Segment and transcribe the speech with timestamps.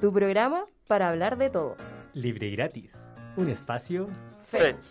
[0.00, 1.76] tu programa para hablar de todo.
[2.14, 3.10] Libre y gratis.
[3.36, 4.06] Un espacio
[4.44, 4.86] Fetch.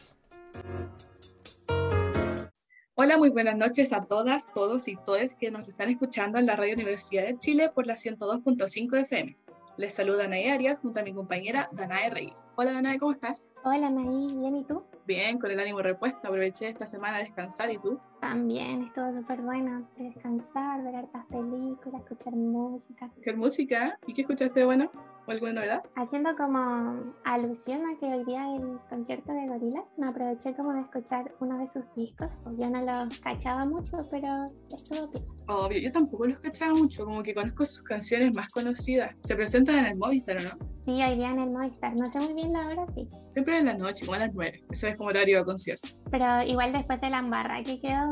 [2.93, 6.55] Hola, muy buenas noches a todas, todos y todas que nos están escuchando en la
[6.55, 9.35] Radio Universidad de Chile por la 102.5 FM.
[9.77, 12.45] Les saluda Anaí Arias junto a mi compañera Danae Reyes.
[12.55, 13.49] Hola Danae, ¿cómo estás?
[13.63, 14.83] Hola Anaí, ¿bien y tú?
[15.07, 16.27] Bien, con el ánimo repuesto.
[16.27, 17.99] Aproveché esta semana a descansar, ¿y tú?
[18.21, 19.87] También, estuvo súper bueno.
[19.97, 23.09] Descansar, ver hartas películas, escuchar música.
[23.23, 23.97] ¿Qué música?
[24.07, 24.91] ¿Y qué escuchaste bueno?
[25.25, 25.83] ¿O alguna novedad?
[25.95, 30.81] Haciendo como alusión a que hoy día el concierto de Gorillaz, me aproveché como de
[30.81, 32.41] escuchar uno de sus discos.
[32.57, 35.25] Yo no los cachaba mucho, pero estuvo bien.
[35.47, 39.15] Obvio, yo tampoco los cachaba mucho, como que conozco sus canciones más conocidas.
[39.23, 40.69] Se presentan en el Movistar, ¿o no?
[40.81, 41.95] Sí, hoy día en el Movistar.
[41.95, 43.07] No sé muy bien la hora, sí.
[43.29, 44.63] Siempre en la noche, como a las 9.
[44.71, 45.89] Ese es como horario de concierto.
[46.09, 48.08] Pero igual después de la embarra que quedó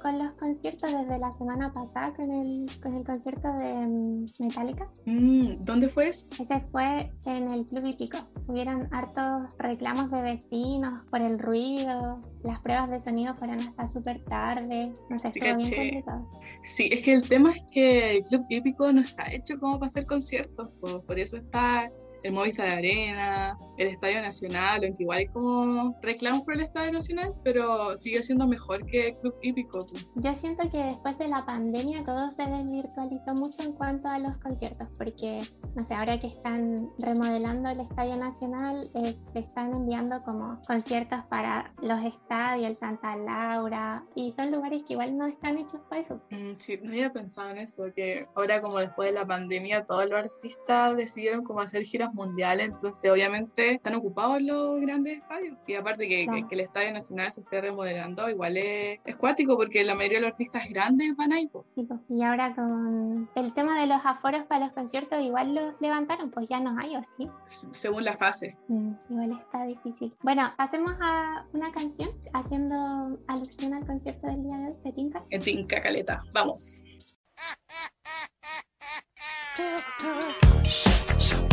[0.00, 4.88] con los conciertos desde la semana pasada con el, con el concierto de mm, Metallica.
[5.06, 6.26] Mm, ¿Dónde fue eso?
[6.38, 8.18] Ese fue en el Club Hípico.
[8.46, 14.22] Hubieron hartos reclamos de vecinos por el ruido, las pruebas de sonido fueron hasta súper
[14.24, 16.28] tarde, no sé, bien complicado.
[16.62, 19.86] Sí, es que el tema es que el Club Hípico no está hecho como para
[19.86, 21.02] hacer conciertos, po.
[21.02, 21.90] por eso está
[22.22, 26.92] el Movistar de Arena, el Estadio Nacional, aunque igual hay como reclamos por el Estadio
[26.92, 29.86] Nacional, pero sigue siendo mejor que el Club Hípico.
[29.86, 29.94] po.
[30.16, 34.36] Yo siento que después de la pandemia todo se desvirtualizó mucho en cuanto a los
[34.38, 35.42] conciertos, porque,
[35.74, 41.20] no sé, ahora que están remodelando el Estadio Nacional, eh, se están enviando como conciertos
[41.30, 46.00] para los estadios, el Santa Laura, y son lugares que igual no están hechos para
[46.00, 46.20] eso.
[46.30, 50.08] Mm, Sí, no había pensado en eso, que ahora como después de la pandemia todos
[50.08, 55.56] los artistas decidieron como hacer giras mundiales, entonces obviamente están ocupados los grandes estadios.
[55.66, 56.48] Y aparte que, que- Claro.
[56.48, 60.22] que el Estadio Nacional se esté remodelando, igual es, es cuático porque la mayoría de
[60.26, 61.48] los artistas grandes van ahí.
[61.74, 65.74] Sí, pues, Y ahora con el tema de los aforos para los conciertos, igual los
[65.80, 67.28] levantaron, pues ya no hay, ¿o sí?
[67.72, 68.56] según la fase.
[68.68, 70.14] Mm, igual está difícil.
[70.22, 75.22] Bueno, pasemos a una canción haciendo alusión al concierto del día de hoy, ¿te tinca?
[75.30, 76.84] En Tinca Caleta, vamos.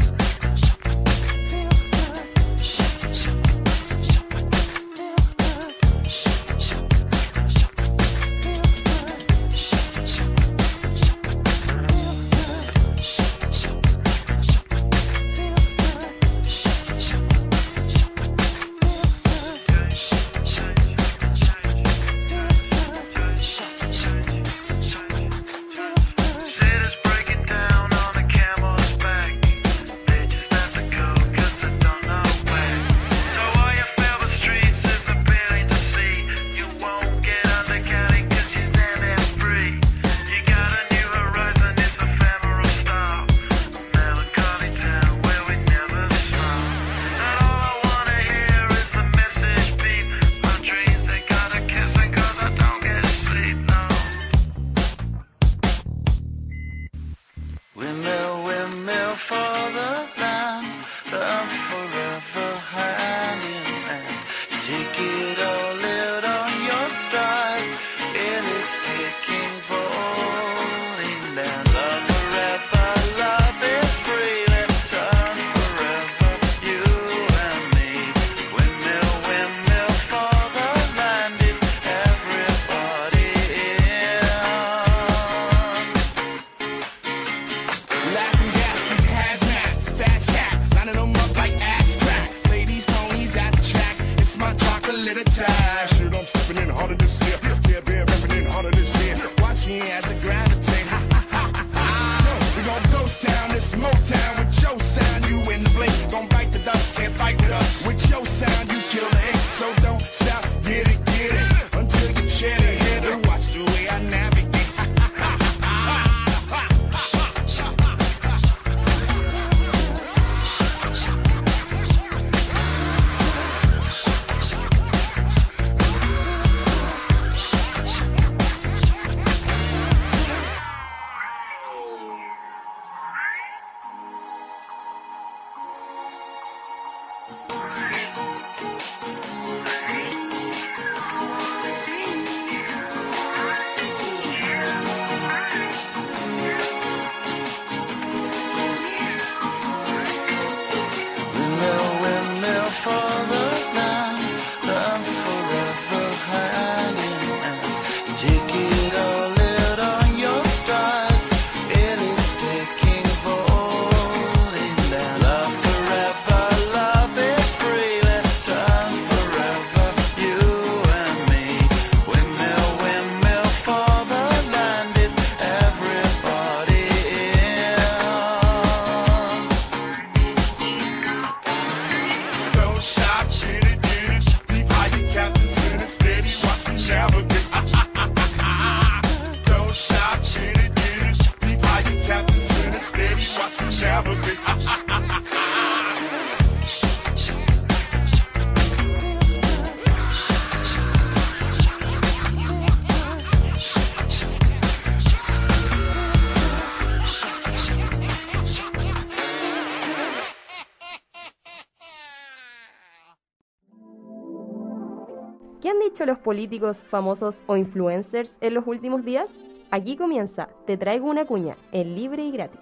[216.05, 219.31] ¿Qué han dicho los políticos, famosos o influencers en los últimos días?
[219.71, 222.59] Aquí comienza Te traigo una cuña, en libre y gratis.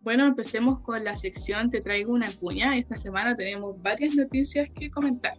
[0.00, 2.76] Bueno, empecemos con la sección Te traigo una cuña.
[2.76, 5.32] Esta semana tenemos varias noticias que comentar.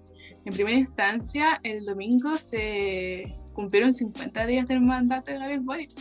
[0.43, 5.91] En primera instancia, el domingo se cumplieron 50 días del mandato de Gabriel Boric.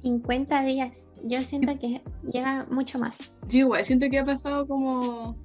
[0.00, 1.10] 50 días.
[1.24, 2.00] Yo siento que
[2.32, 3.30] lleva mucho más.
[3.48, 5.36] Yo igual siento que ha pasado como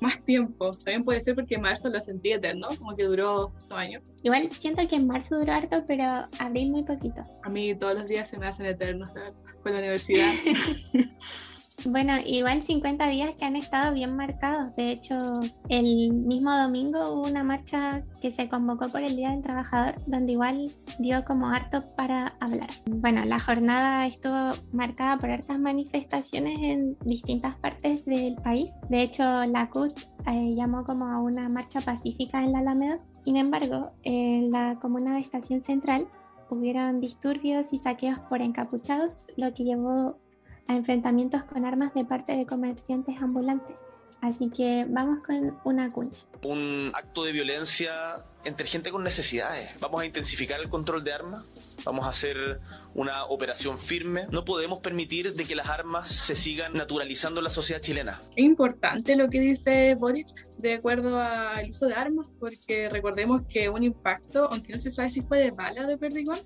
[0.00, 0.76] más tiempo.
[0.76, 4.02] También puede ser porque marzo lo sentí eterno, como que duró dos años.
[4.22, 6.04] Igual siento que en marzo duró harto, pero
[6.38, 7.22] abril muy poquito.
[7.42, 10.32] A mí todos los días se me hacen eternos, de verdad, con la universidad.
[11.84, 14.74] Bueno, igual 50 días que han estado bien marcados.
[14.76, 19.42] De hecho, el mismo domingo hubo una marcha que se convocó por el Día del
[19.42, 22.70] Trabajador, donde igual dio como harto para hablar.
[22.86, 28.72] Bueno, la jornada estuvo marcada por hartas manifestaciones en distintas partes del país.
[28.88, 33.00] De hecho, la CUT eh, llamó como a una marcha pacífica en la Alameda.
[33.24, 36.08] Sin embargo, en la comuna de Estación Central
[36.50, 40.18] hubieron disturbios y saqueos por encapuchados, lo que llevó
[40.68, 43.80] a enfrentamientos con armas de parte de comerciantes ambulantes.
[44.22, 46.18] Así que vamos con una cuña.
[46.42, 49.70] un acto de violencia entre gente con necesidades.
[49.80, 51.44] Vamos a intensificar el control de armas.
[51.84, 52.60] Vamos a hacer
[52.94, 54.26] una operación firme.
[54.30, 58.20] No podemos permitir de que las armas se sigan naturalizando en la sociedad chilena.
[58.36, 60.28] Es importante lo que dice Boric
[60.58, 65.10] de acuerdo al uso de armas, porque recordemos que un impacto, aunque no se sabe
[65.10, 66.40] si fue de bala o de perdigón,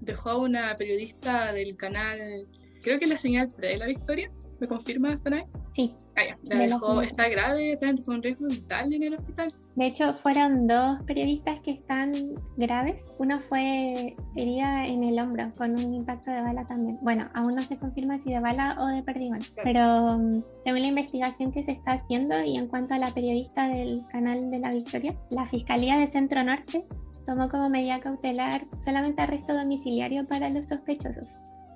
[0.00, 2.46] dejó a una periodista del canal,
[2.84, 5.44] creo que la señal 3 de la Victoria, ¿me confirma, Sanay?
[5.72, 9.52] Sí, Ah, ya, la De dejó, está grave, está con riesgo vital en el hospital.
[9.74, 12.12] de hecho fueron dos periodistas que están
[12.56, 13.10] graves.
[13.18, 16.98] Uno fue herida en el hombro con un impacto de bala también.
[17.02, 20.86] Bueno, aún no se confirma si de bala o de perdigón, pero mm, según la
[20.86, 24.70] investigación que se está haciendo y en cuanto a la periodista del canal de la
[24.70, 26.84] Victoria, la Fiscalía de Centro Norte
[27.26, 31.26] tomó como medida cautelar solamente arresto domiciliario para los sospechosos,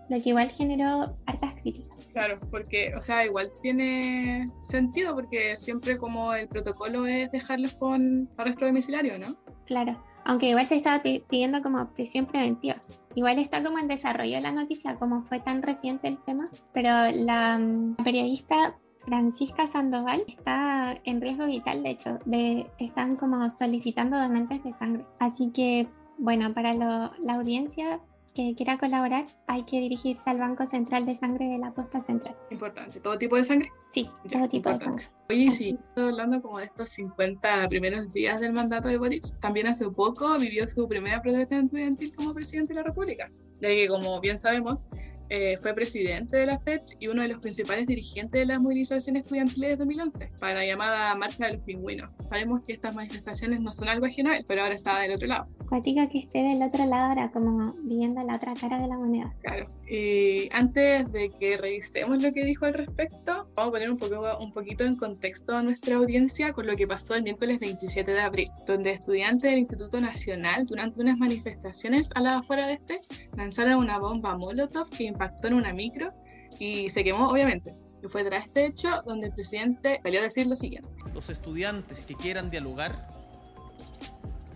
[0.09, 1.99] lo que igual generó hartas críticas.
[2.13, 8.29] Claro, porque, o sea, igual tiene sentido, porque siempre como el protocolo es dejarlos con
[8.37, 9.37] arresto domiciliario, ¿no?
[9.67, 12.77] Claro, aunque igual se estaba pi- pidiendo como prisión preventiva.
[13.15, 17.59] Igual está como en desarrollo la noticia, como fue tan reciente el tema, pero la
[17.59, 24.63] mm, periodista Francisca Sandoval está en riesgo vital, de hecho, de, están como solicitando donantes
[24.65, 25.05] de sangre.
[25.19, 25.89] Así que,
[26.19, 28.01] bueno, para lo- la audiencia
[28.39, 32.37] que quiera colaborar, hay que dirigirse al Banco Central de Sangre de la Posta Central.
[32.51, 33.01] Importante.
[33.01, 33.69] ¿Todo tipo de sangre?
[33.89, 35.03] Sí, Ya, todo tipo de importante.
[35.05, 35.19] sangre.
[35.31, 35.57] Oye, Así.
[35.57, 39.25] sí, estoy hablando como de estos 50 primeros días del mandato de Boric.
[39.41, 43.29] También hace poco vivió su primera protesta estudiantil como presidente de la República,
[43.61, 44.87] ya que como bien sabemos,
[45.29, 49.23] eh, fue presidente de la FED y uno de los principales dirigentes de las movilizaciones
[49.23, 52.11] estudiantiles de 2011, para la llamada Marcha de los Pingüinos.
[52.29, 55.49] Sabemos que estas manifestaciones no son algo ajeno pero ahora está del otro lado.
[55.69, 59.35] Cuática que esté del otro lado ahora, como viviendo la otra cara de la moneda.
[59.43, 59.67] Claro.
[59.91, 64.39] Y antes de que revisemos lo que dijo al respecto, vamos a poner un, poco,
[64.41, 68.21] un poquito en contexto a nuestra audiencia con lo que pasó el miércoles 27 de
[68.21, 73.01] abril, donde estudiantes del Instituto Nacional, durante unas manifestaciones a la afuera de este,
[73.37, 76.13] lanzaron una bomba Molotov que impactó en una micro
[76.61, 77.75] y se quemó, obviamente.
[78.03, 80.89] Y fue tras este hecho donde el presidente salió a decir lo siguiente.
[81.13, 83.09] los estudiantes que quieran dialogar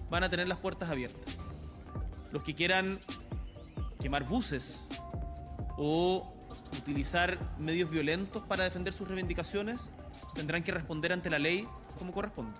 [0.08, 1.36] van a tener las puertas abiertas.
[2.30, 3.00] Los que quieran
[3.98, 4.78] quemar buses
[5.76, 6.24] o
[6.78, 9.90] utilizar medios violentos para defender sus reivindicaciones
[10.34, 11.66] tendrán que responder ante la ley
[11.98, 12.56] como corresponde.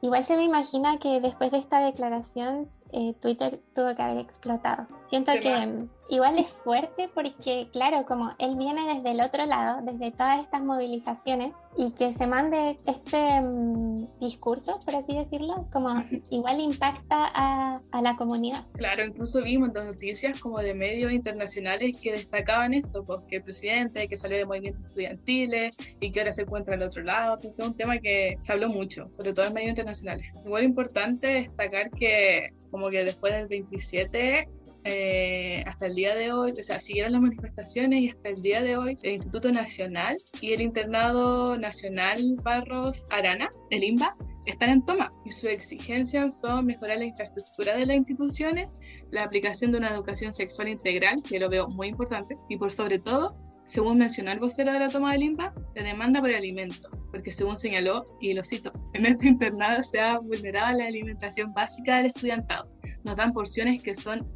[0.00, 4.86] Igual se me imagina que después de esta declaración eh, Twitter tuvo que haber explotado.
[5.08, 10.10] Siento que igual es fuerte porque, claro, como él viene desde el otro lado, desde
[10.10, 15.90] todas estas movilizaciones, y que se mande este mm, discurso, por así decirlo, como
[16.30, 18.64] igual impacta a, a la comunidad.
[18.74, 23.42] Claro, incluso vimos las noticias como de medios internacionales que destacaban esto, pues que el
[23.42, 27.60] presidente que salió de movimientos estudiantiles y que ahora se encuentra al otro lado, entonces
[27.60, 30.26] es un tema que se habló mucho, sobre todo en medios internacionales.
[30.44, 34.44] Igual importante destacar que como que después del 27
[34.88, 38.62] eh, hasta el día de hoy, o sea, siguieron las manifestaciones y hasta el día
[38.62, 44.14] de hoy el Instituto Nacional y el Internado Nacional Barros Arana, el INBA,
[44.46, 48.68] están en toma y sus exigencias son mejorar la infraestructura de las instituciones,
[49.10, 53.00] la aplicación de una educación sexual integral, que lo veo muy importante, y por sobre
[53.00, 57.30] todo, según mencionó el vocero de la toma de limba, la demanda por alimento, porque
[57.30, 62.06] según señaló, y lo cito, en este internado se ha vulnerado la alimentación básica del
[62.06, 62.70] estudiantado.
[63.04, 64.26] Nos dan porciones que son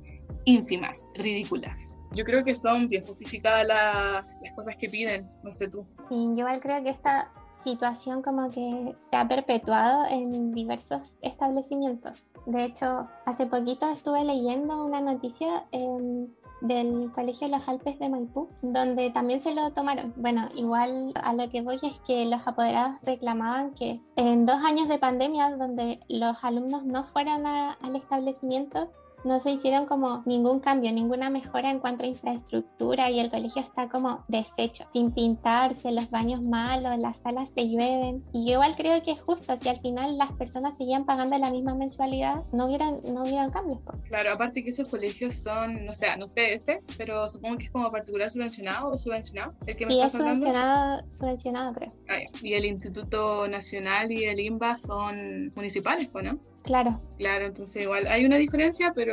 [0.44, 2.04] ínfimas, ridículas.
[2.12, 5.87] Yo creo que son bien justificadas la- las cosas que piden, no sé tú.
[6.08, 12.30] Sí, yo igual creo que esta situación como que se ha perpetuado en diversos establecimientos.
[12.46, 16.26] De hecho, hace poquito estuve leyendo una noticia em,
[16.61, 20.12] del Colegio los Alpes de Maipú, donde también se lo tomaron.
[20.17, 24.88] Bueno, igual a lo que voy es que los apoderados reclamaban que en dos años
[24.88, 28.90] de pandemia, donde los alumnos no fueran a- al establecimiento,
[29.24, 33.62] no se hicieron como ningún cambio, ninguna mejora en cuanto a infraestructura y el colegio
[33.62, 38.24] está como deshecho, sin pintarse, los baños malos, las salas se llueven.
[38.32, 41.50] Y yo igual creo que es justo, si al final las personas seguían pagando la
[41.50, 43.80] misma mensualidad, no hubieran, no hubieran cambios.
[43.80, 43.92] po.
[44.08, 47.70] Claro, aparte que esos colegios son, no sé, no sé ese, pero supongo que es
[47.70, 50.40] como particular subvencionado o subvencionado, el que me Sí, es estás hablando.
[50.40, 51.92] subvencionado, subvencionado creo.
[52.08, 52.38] Ah, ya.
[52.48, 56.38] Y el Instituto Nacional y el INBA son municipales, ¿o no?
[56.62, 59.10] Claro, Claro, entonces igual hay una diferencia, pero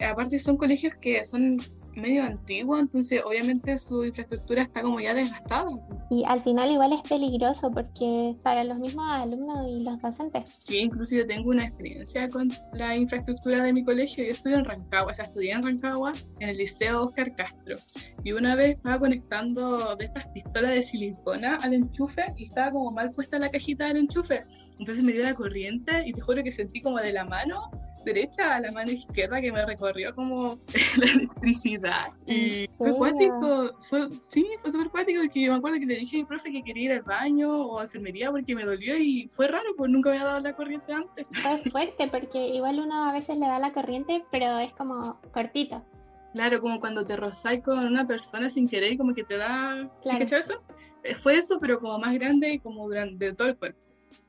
[0.00, 1.58] aparte son colegios que son
[1.96, 5.66] medio antiguos, entonces obviamente su infraestructura está como ya desgastada.
[6.10, 10.44] y al final igual es peligroso porque para los mismos alumnos y los docentes.
[10.64, 14.24] Sí, incluso yo tengo una experiencia con la infraestructura de mi colegio.
[14.24, 17.78] Yo estudio en Rancagua, o sea, estudié en Rancagua, en el Liceo Oscar Castro.
[18.24, 22.90] Y una vez estaba conectando de estas pistolas de silicona al enchufe y estaba como
[22.90, 24.44] mal puesta la cajita del enchufe.
[24.78, 27.70] Entonces me dio la corriente y te juro que sentí como de la mano
[28.06, 30.58] derecha a la mano izquierda que me recorrió como
[30.96, 32.06] la electricidad.
[32.24, 35.96] Y ¿En fue cuático, fue, sí, fue súper cuático porque yo me acuerdo que le
[35.96, 38.96] dije a mi profe que quería ir al baño o a enfermería porque me dolió
[38.96, 41.26] y fue raro, pues nunca me había dado la corriente antes.
[41.42, 45.84] Fue fuerte porque igual uno a veces le da la corriente, pero es como cortito.
[46.32, 49.90] Claro, como cuando te rozáis con una persona sin querer y como que te da...
[50.02, 50.18] Claro.
[50.20, 50.62] ¿Cachai eso?
[51.02, 53.85] Eh, Fue eso, pero como más grande y como durante todo el cuerpo.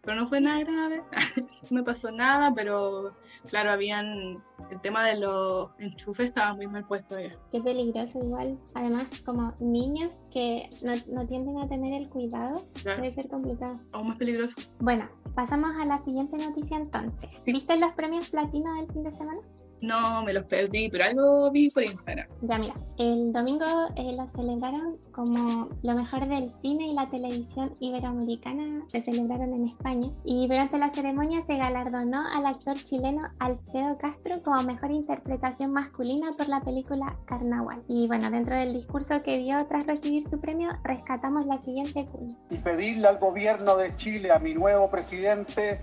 [0.08, 1.04] Pero no fue nada grave,
[1.70, 3.12] no me pasó nada, pero
[3.50, 4.42] claro, habían...
[4.72, 7.38] El tema de los enchufes estaba muy mal puesto ya.
[7.52, 8.58] Qué peligroso igual.
[8.74, 13.80] Además, como niños que no, no tienden a tener el cuidado, Claro, puede ser complicado.
[13.92, 14.56] aún más peligroso.
[14.80, 17.30] Bueno, pasamos a la siguiente noticia entonces.
[17.40, 17.52] Sí.
[17.52, 19.42] ¿Viste los premios platino del fin de semana?
[19.82, 22.28] No, me los perdí, pero algo vi por Instagram.
[22.42, 23.66] Ya mira, el domingo
[23.96, 29.68] eh, lo celebraron como lo mejor del cine y la televisión iberoamericana se celebraron en
[29.68, 35.72] España y durante la ceremonia se galardonó al actor chileno Alfredo Castro como mejor interpretación
[35.72, 37.84] masculina por la película Carnaval.
[37.88, 42.36] Y bueno, dentro del discurso que dio tras recibir su premio, rescatamos la siguiente cuña.
[42.50, 45.80] y pedirle al gobierno de Chile, a mi nuevo presidente,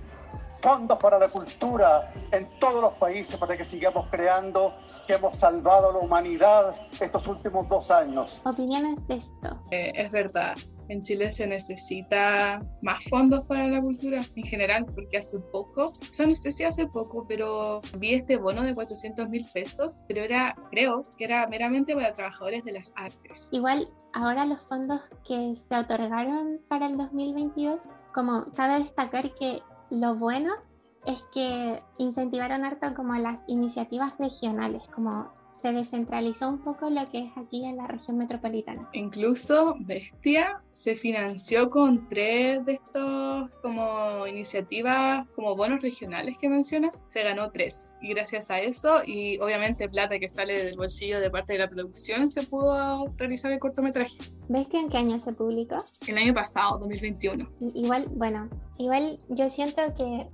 [0.64, 4.74] fondos para la cultura en todos los países para que sigamos creando,
[5.06, 8.40] que hemos salvado a la humanidad estos últimos dos años.
[8.46, 9.60] Opiniones de esto.
[9.70, 10.56] Eh, es verdad,
[10.88, 16.14] en Chile se necesita más fondos para la cultura en general, porque hace poco, o
[16.14, 20.22] sea, no sé si hace poco, pero vi este bono de 400 mil pesos, pero
[20.22, 23.50] era, creo que era meramente para trabajadores de las artes.
[23.52, 30.14] Igual, ahora los fondos que se otorgaron para el 2022, como cabe destacar que lo
[30.16, 30.52] bueno
[31.06, 37.20] es que incentivaron harto como las iniciativas regionales, como se descentralizó un poco lo que
[37.20, 38.86] es aquí en la región metropolitana.
[38.92, 47.02] Incluso Bestia se financió con tres de estos como iniciativas, como bonos regionales que mencionas,
[47.08, 47.94] se ganó tres.
[48.02, 51.70] Y gracias a eso, y obviamente plata que sale del bolsillo de parte de la
[51.70, 54.18] producción, se pudo realizar el cortometraje.
[54.50, 55.82] ¿Ves que en qué año se publicó?
[56.06, 57.48] El año pasado, 2021.
[57.60, 60.28] I- Igual, bueno, igual yo siento que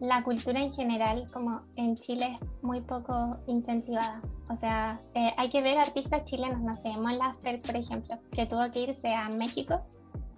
[0.00, 4.20] la cultura en general, como en Chile, es muy poco incentivada.
[4.50, 7.18] O sea, eh, hay que ver artistas chilenos, no sé, Mon
[7.62, 9.80] por ejemplo, que tuvo que irse a México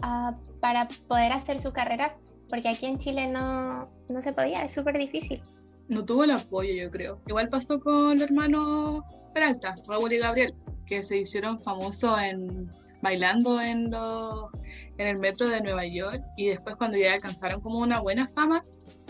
[0.02, 2.16] ah, para poder hacer su carrera,
[2.48, 5.42] porque aquí en Chile no, no se podía, es súper difícil.
[5.88, 7.20] No tuvo el apoyo, yo creo.
[7.26, 9.04] Igual pasó con el hermano
[9.34, 10.54] Peralta, Raúl y Gabriel,
[10.86, 12.68] que se hicieron famosos en
[13.06, 14.50] bailando en los
[14.98, 18.60] en el metro de Nueva York y después cuando ya alcanzaron como una buena fama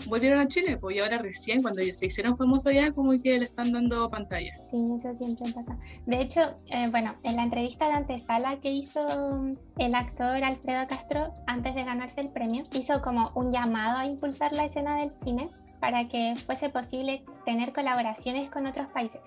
[0.05, 3.45] volvieron a Chile pues y ahora recién cuando se hicieron famosos ya como que le
[3.45, 5.77] están dando pantalla Sí, eso siempre pasa.
[6.05, 10.87] De hecho, eh, bueno, en la entrevista de antesala que hizo mm, el actor Alfredo
[10.87, 15.11] Castro antes de ganarse el premio, hizo como un llamado a impulsar la escena del
[15.11, 15.49] cine
[15.79, 19.21] para que fuese posible tener colaboraciones con otros países.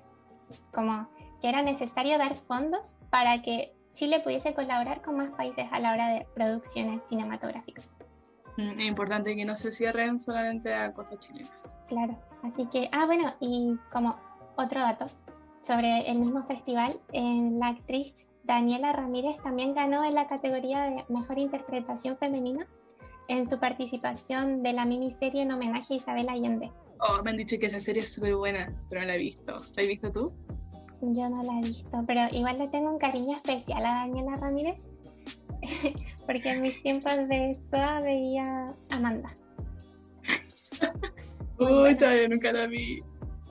[0.72, 1.08] Como
[1.40, 5.92] que era necesario dar fondos para que Chile pudiese colaborar con más países a la
[5.92, 7.84] hora de producciones cinematográficas.
[8.56, 11.78] Mm, Es importante que no se cierren solamente a cosas chilenas.
[11.88, 14.16] Claro, así que, ah, bueno, y como
[14.56, 15.06] otro dato
[15.62, 21.04] sobre el mismo festival, en la actriz Daniela Ramírez también ganó en la categoría de
[21.08, 22.66] Mejor Interpretación Femenina
[23.28, 26.72] en su participación de la miniserie en homenaje a Isabel Allende.
[26.98, 29.52] Oh, me han dicho que esa serie es súper buena, pero no la he visto.
[29.76, 30.34] ¿La has visto tú?
[31.02, 34.86] Yo no la he visto, pero igual le tengo un cariño especial a Daniela Ramírez,
[36.26, 39.34] porque en mis tiempos de SOA veía a Amanda.
[41.58, 42.98] Pucha, yo nunca la vi.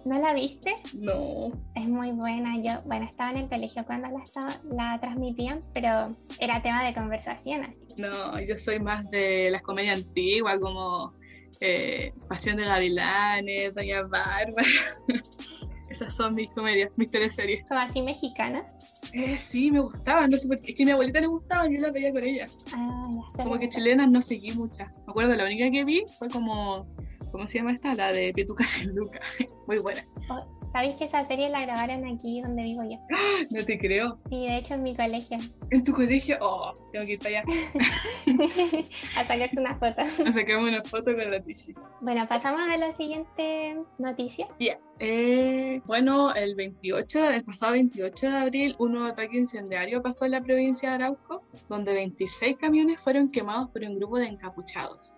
[0.05, 0.75] ¿No la viste?
[0.93, 1.51] No.
[1.75, 2.57] Es muy buena.
[2.61, 6.93] Yo, bueno, estaba en el colegio cuando la, estaba, la transmitían, pero era tema de
[6.93, 7.81] conversación así.
[7.97, 11.13] No, yo soy más de las comedias antiguas, como
[11.59, 14.67] eh, Pasión de Gavilanes, Doña Bárbara.
[15.99, 17.67] Esas son mis comedias, mis teleseries.
[17.67, 18.63] Como así mexicanas.
[19.11, 20.71] Eh, sí, me gustaban, no sé por qué.
[20.71, 22.47] Es que a mi abuelita le gustaban, yo las veía con ella.
[22.73, 23.43] Ah, ya.
[23.43, 24.97] Como que chilenas no seguí muchas.
[24.99, 26.87] Me acuerdo, la única que vi fue como.
[27.33, 27.95] ¿Cómo se llama esta?
[27.95, 29.19] La de Pietuca sin Luca.
[29.67, 30.05] Muy buena.
[30.29, 32.97] Oh, ¿Sabéis que esa serie la grabaron aquí donde vivo yo?
[33.49, 34.19] No te creo.
[34.29, 35.37] Sí, de hecho en mi colegio.
[35.71, 36.37] ¿En tu colegio?
[36.41, 37.43] Oh, tengo que ir para allá
[39.17, 40.01] a sacarse una foto.
[40.25, 41.73] a sacarme una foto con la Tichi.
[42.01, 44.47] Bueno, pasamos a la siguiente noticia.
[44.59, 44.77] Ya.
[44.99, 50.31] Eh, bueno, el 28, el pasado 28 de abril, un nuevo ataque incendiario pasó en
[50.31, 55.17] la provincia de Arauco, donde 26 camiones fueron quemados por un grupo de encapuchados.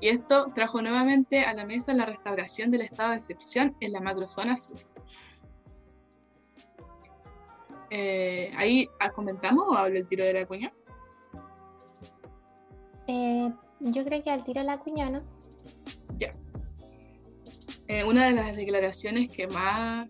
[0.00, 4.00] Y esto trajo nuevamente a la mesa la restauración del estado de excepción en la
[4.00, 4.80] macrozona sur.
[7.90, 10.72] Eh, ahí ah, comentamos o hablo el tiro de la cuña.
[13.08, 15.22] Eh, yo creo que al tiro la cuña, ¿no?
[17.88, 20.08] Eh, una de las declaraciones que más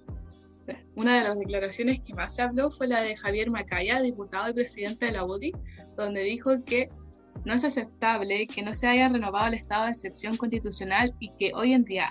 [0.95, 4.53] una de las declaraciones que más se habló fue la de Javier Macaya, diputado y
[4.53, 5.53] presidente de la UDI,
[5.97, 6.91] donde dijo que
[7.45, 11.53] no es aceptable que no se haya renovado el estado de excepción constitucional y que
[11.55, 12.11] hoy en día,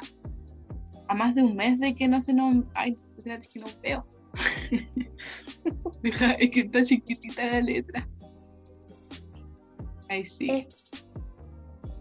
[1.07, 2.63] a más de un mes de que no se nos...
[2.73, 4.07] Ay, espérate, es que no veo.
[6.03, 8.07] Deja, es que está chiquitita la letra.
[10.07, 10.49] Ahí sí.
[10.49, 10.67] Eh.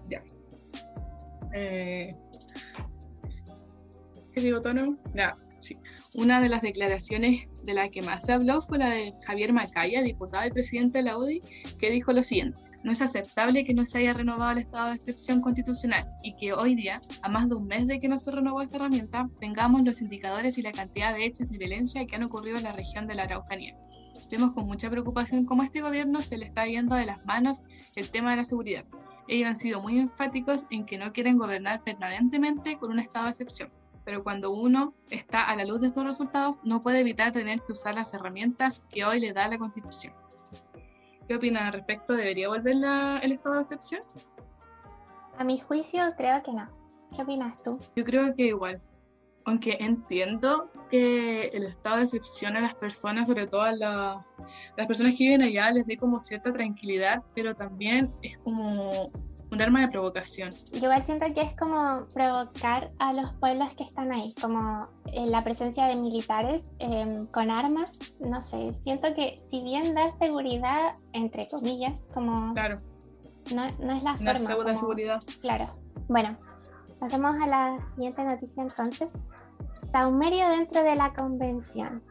[0.08, 0.22] Ya.
[1.52, 2.14] Eh,
[4.32, 4.98] ¿Qué digo, tono?
[5.14, 5.76] Ya, sí.
[6.14, 10.02] Una de las declaraciones de la que más se habló fue la de Javier Macaya,
[10.02, 11.42] diputado y presidente de la UDI,
[11.78, 12.67] que dijo lo siguiente.
[12.88, 16.54] No es aceptable que no se haya renovado el estado de excepción constitucional y que
[16.54, 19.84] hoy día, a más de un mes de que no se renovó esta herramienta, tengamos
[19.84, 23.06] los indicadores y la cantidad de hechos de violencia que han ocurrido en la región
[23.06, 23.76] de la Araucanía.
[24.30, 27.60] Vemos con mucha preocupación cómo a este gobierno se le está yendo de las manos
[27.94, 28.86] el tema de la seguridad.
[29.26, 33.32] Ellos han sido muy enfáticos en que no quieren gobernar permanentemente con un estado de
[33.32, 33.70] excepción.
[34.06, 37.74] Pero cuando uno está a la luz de estos resultados, no puede evitar tener que
[37.74, 40.14] usar las herramientas que hoy le da la Constitución.
[41.28, 42.14] ¿Qué opinas al respecto?
[42.14, 44.02] ¿Debería volver la- el estado de excepción?
[45.36, 46.66] A mi juicio, creo que no.
[47.14, 47.78] ¿Qué opinas tú?
[47.94, 48.80] Yo creo que igual.
[49.44, 54.26] Aunque entiendo que el estado de excepción a las personas, sobre todo a la-
[54.76, 59.10] las personas que viven allá, les dé como cierta tranquilidad, pero también es como
[59.50, 60.54] un arma de provocación.
[60.72, 65.26] Yo igual siento que es como provocar a los pueblos que están ahí, como eh,
[65.26, 70.96] la presencia de militares em, con armas, no sé, siento que si bien da seguridad,
[71.12, 72.76] entre comillas, como Claro,
[73.54, 74.64] no, no es la una forma.
[74.64, 75.22] como- seguridad.
[75.40, 75.70] Claro.
[76.08, 76.36] Bueno,
[77.00, 79.12] pasamos a la siguiente noticia entonces.
[79.92, 82.02] Saumerio dentro de la convención.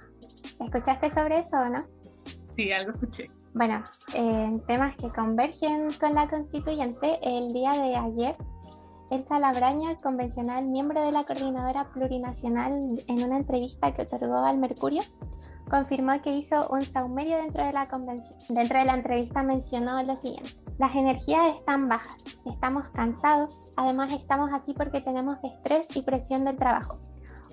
[0.59, 1.79] ¿Escuchaste sobre eso o no?
[2.51, 3.29] Sí, algo escuché.
[3.57, 8.35] Bueno, en temas que convergen con la constituyente, el día de ayer,
[9.09, 15.01] Elsa Labraña, convencional miembro de la coordinadora plurinacional, en una entrevista que otorgó al Mercurio,
[15.71, 18.37] confirmó que hizo un saumerio dentro de la convención.
[18.47, 20.51] Dentro de la entrevista mencionó lo siguiente.
[20.77, 26.57] Las energías están bajas, estamos cansados, además estamos así porque tenemos estrés y presión del
[26.57, 26.99] trabajo.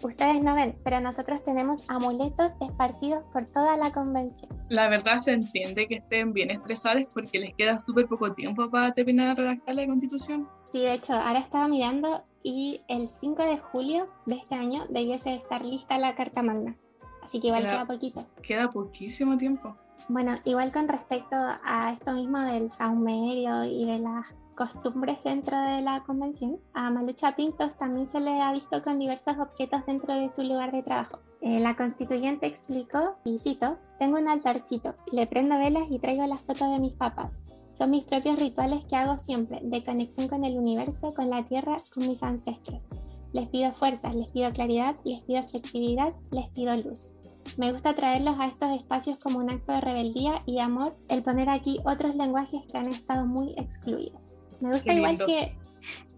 [0.05, 4.51] Ustedes no ven, pero nosotros tenemos amuletos esparcidos por toda la convención.
[4.69, 8.93] La verdad se entiende que estén bien estresados porque les queda súper poco tiempo para
[8.93, 10.47] terminar de redactar la constitución.
[10.73, 15.35] Sí, de hecho, ahora estaba mirando y el 5 de julio de este año debiese
[15.35, 16.77] estar lista la Carta Magna.
[17.23, 18.27] Así que igual Queda- queda poquito.
[18.43, 19.75] Queda poquísimo tiempo.
[20.11, 25.83] Bueno, igual con respecto a esto mismo del saumerio y de las costumbres dentro de
[25.83, 30.31] la convención, a Malucha Pintos también se le ha visto con diversos objetos dentro de
[30.31, 31.19] su lugar de trabajo.
[31.41, 36.41] Eh, la constituyente explicó, y cito, tengo un altarcito, le prendo velas y traigo las
[36.43, 37.33] fotos de mis papás.
[37.73, 41.83] Son mis propios rituales que hago siempre, de conexión con el universo, con la tierra,
[41.93, 42.91] con mis ancestros.
[43.33, 47.17] Les pido fuerzas, les pido claridad, les pido flexibilidad, les pido luz.
[47.57, 51.23] Me gusta traerlos a estos espacios como un acto de rebeldía y de amor, el
[51.23, 54.44] poner aquí otros lenguajes que han estado muy excluidos.
[54.61, 55.57] Me gusta Qué igual que,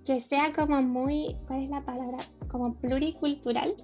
[0.05, 2.18] que sea como muy, ¿cuál es la palabra?
[2.49, 3.75] Como pluricultural,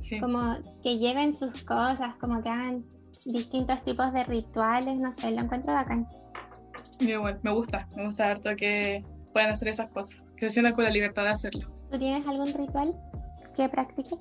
[0.00, 0.18] Sí.
[0.20, 2.84] como que lleven sus cosas, como que hagan
[3.24, 6.06] distintos tipos de rituales, no sé, lo encuentro bacán.
[7.00, 10.74] Yo igual, me gusta, me gusta harto que puedan hacer esas cosas, que se sientan
[10.74, 11.68] con la libertad de hacerlo.
[11.90, 12.96] ¿Tú tienes algún ritual
[13.54, 14.18] que practiques?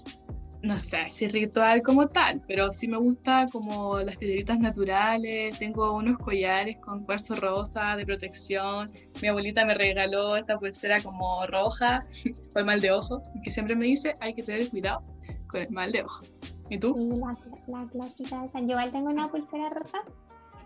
[0.67, 5.57] No sé si ritual como tal, pero sí me gusta como las piedritas naturales.
[5.57, 8.91] Tengo unos collares con cuarzo rosa de protección.
[9.21, 12.05] Mi abuelita me regaló esta pulsera como roja
[12.53, 15.05] por mal de ojo, que siempre me dice hay que tener cuidado
[15.47, 16.25] con el mal de ojo.
[16.69, 16.93] ¿Y tú?
[16.97, 18.59] Sí, la, la clásica esa.
[18.59, 20.03] Yo igual tengo una pulsera roja,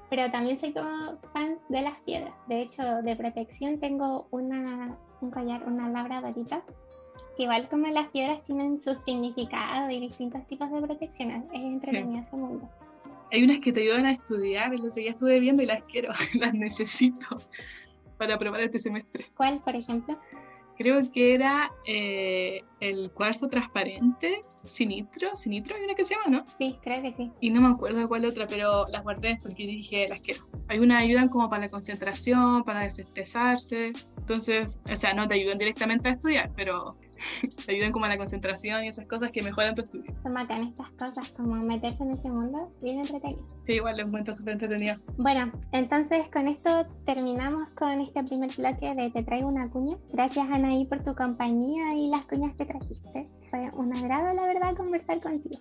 [0.09, 2.33] pero también soy como fan de las piedras.
[2.47, 6.63] De hecho, de protección tengo una, un collar, una labradorita,
[7.35, 11.43] que igual como las piedras tienen su significado y distintos tipos de protecciones.
[11.53, 12.69] Es entretenido ese mundo.
[13.31, 14.73] Hay unas que te ayudan a estudiar.
[14.73, 17.37] El otro día estuve viendo y las quiero, las necesito
[18.17, 19.25] para aprobar este semestre.
[19.35, 20.19] ¿Cuál, por ejemplo?
[20.77, 26.45] Creo que era eh, el cuarzo transparente, sinitro, sinitro hay una que se llama, ¿no?
[26.57, 27.31] Sí, creo que sí.
[27.39, 30.47] Y no me acuerdo cuál otra, pero las guardé porque dije, las quiero.
[30.67, 33.93] Algunas ayudan como para la concentración, para desestresarse.
[34.17, 36.97] Entonces, o sea, no te ayudan directamente a estudiar, pero
[37.65, 40.13] te ayudan como a la concentración y esas cosas que mejoran tu estudio.
[40.23, 43.43] Son bacanas estas cosas, como meterse en ese mundo, bien entretenido.
[43.63, 44.97] Sí, igual lo encuentro súper entretenido.
[45.17, 49.97] Bueno, entonces con esto terminamos con este primer bloque de Te traigo una cuña.
[50.11, 53.27] Gracias Anaí por tu compañía y las cuñas que trajiste.
[53.49, 55.59] Fue un agrado, la verdad, conversar contigo.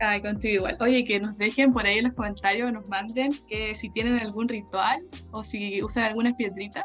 [0.00, 0.76] Ay, contigo igual.
[0.80, 4.48] Oye, que nos dejen por ahí en los comentarios, nos manden que si tienen algún
[4.48, 6.84] ritual o si usan algunas piedritas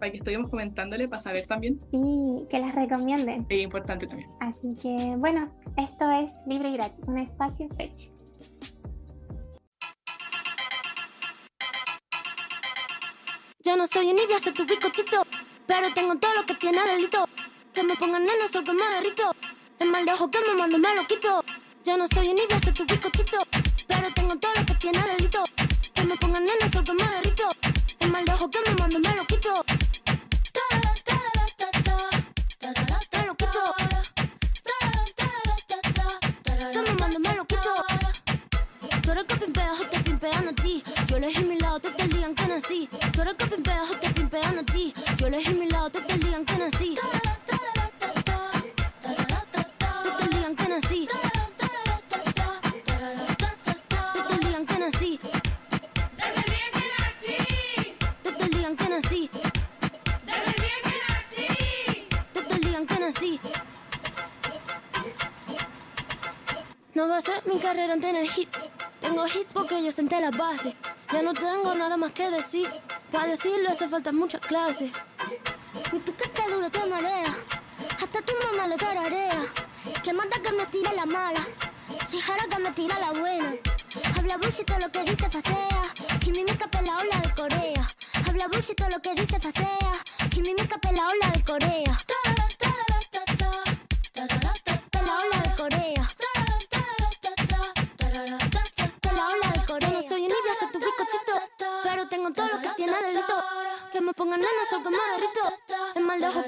[0.00, 1.78] para que estuvimos comentándole para saber también.
[1.90, 3.46] Sí, que las recomienden.
[3.48, 4.30] Es importante también.
[4.40, 8.08] Así que bueno, esto es Libre y Gratis, un espacio fetch.
[13.62, 15.22] Yo no soy envidia, soy tu bizcochito.
[15.66, 17.28] Pero tengo todo lo que tiene delito.
[17.72, 19.30] Que me pongan nena, soy que me derrito.
[19.78, 21.44] El mal de ojo que me mando me lo quito.
[21.84, 23.38] Yo no soy envidia, soy tu bizcochito.
[23.86, 25.44] Pero tengo todo lo que tiene delito.
[25.94, 27.48] Que me pongan nena, soy que me derrito.
[28.00, 29.64] El mal de ojo que me mando me lo quito.
[33.12, 33.74] Me lo quito.
[36.72, 37.74] Que me mando me lo quito.
[39.02, 40.82] Tú eres que pimpea, yo te pimpean a ti.
[41.06, 42.88] Yo elegí mi lado, te te digan que nací.
[43.12, 44.94] Tú eres que pimpea, yo te pimpean a ti.
[45.18, 46.79] Yo elegí mi lado, te te digan que nací.
[66.92, 68.66] No va a ser mi carrera en tener hits.
[69.00, 70.74] Tengo hits porque yo senté las bases.
[71.12, 72.68] Ya no tengo nada más que decir.
[73.12, 74.90] Para decirlo hace falta muchas clases.
[75.92, 77.32] Mi piquete duro te marea.
[77.96, 79.40] Hasta tu mamá le tararea.
[80.02, 81.40] Que manda que me tire la mala.
[82.08, 83.54] Si jara que me tira la buena.
[84.18, 85.82] Habla bullshit todo lo que dice facea.
[86.26, 87.88] Y mi mica la ola de Corea.
[88.26, 89.92] Habla bullshit todo lo que dice facea.
[90.36, 92.04] Y mi mica la ola de Corea.
[95.06, 96.19] La ola de Corea.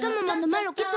[0.03, 0.87] Que me mando me lo quito.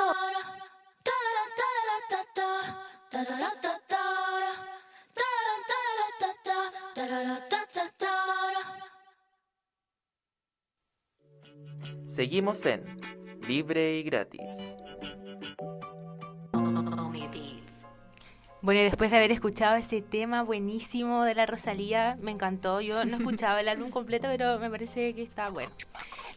[12.09, 12.83] Seguimos en
[13.47, 14.40] Libre y Gratis.
[18.62, 22.81] Bueno, y después de haber escuchado ese tema buenísimo de la Rosalía, me encantó.
[22.81, 25.71] Yo no escuchaba el álbum completo, pero me parece que está bueno.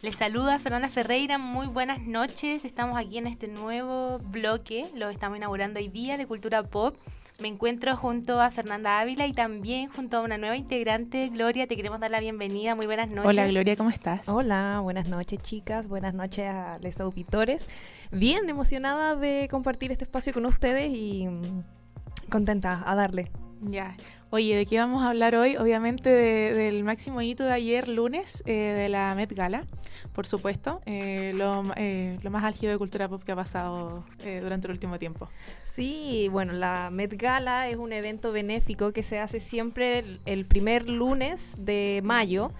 [0.02, 2.64] Les saluda Fernanda Ferreira, muy buenas noches.
[2.64, 6.96] Estamos aquí en este nuevo bloque, lo estamos inaugurando hoy día de Cultura Pop.
[7.38, 11.66] Me encuentro junto a Fernanda Ávila y también junto a una nueva integrante, Gloria.
[11.66, 12.74] Te queremos dar la bienvenida.
[12.74, 13.28] Muy buenas noches.
[13.28, 14.26] Hola Gloria, ¿cómo estás?
[14.26, 17.68] Hola, buenas noches chicas, buenas noches a los auditores.
[18.10, 23.30] Bien emocionada de compartir este espacio con ustedes y mm, contenta a darle.
[23.60, 23.96] Ya.
[24.32, 25.56] Oye, ¿de qué vamos a hablar hoy?
[25.56, 29.64] Obviamente de- del máximo hito de ayer lunes, eh, de la Met Gala,
[30.12, 30.80] por supuesto.
[30.86, 34.72] eh, lo, eh, lo más álgido de cultura pop que ha pasado eh, durante el
[34.72, 35.28] último tiempo.
[35.64, 40.46] Sí, bueno, la Met Gala es un evento benéfico que se hace siempre el, el
[40.46, 42.52] primer lunes de mayo.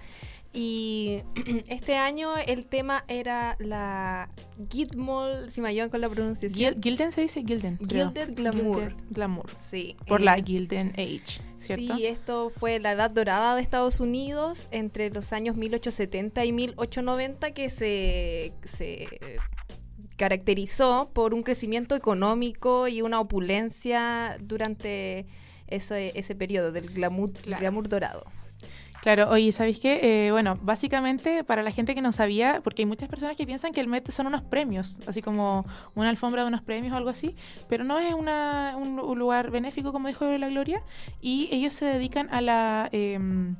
[0.53, 1.19] Y
[1.69, 4.29] este año el tema era la
[4.69, 6.73] Gilmore, si me ayudan con la pronunciación.
[6.75, 7.77] Gil- Gilden se dice Gilden.
[7.79, 8.89] Gilded Glamour.
[8.89, 9.49] Gilded Glamour.
[9.69, 9.95] Sí.
[10.07, 11.95] Por eh, la Gilden Age, ¿cierto?
[11.95, 17.51] Sí, esto fue la edad dorada de Estados Unidos entre los años 1870 y 1890
[17.51, 19.07] que se, se
[20.17, 25.25] caracterizó por un crecimiento económico y una opulencia durante
[25.67, 28.25] ese, ese periodo del glamour, glamour dorado.
[29.01, 30.27] Claro, oye, ¿sabéis qué?
[30.27, 33.73] Eh, bueno, básicamente para la gente que no sabía, porque hay muchas personas que piensan
[33.73, 37.09] que el Met son unos premios, así como una alfombra de unos premios o algo
[37.09, 37.35] así,
[37.67, 40.83] pero no es una, un, lugar benéfico, como dijo la Gloria,
[41.19, 43.55] y ellos se dedican a la, em,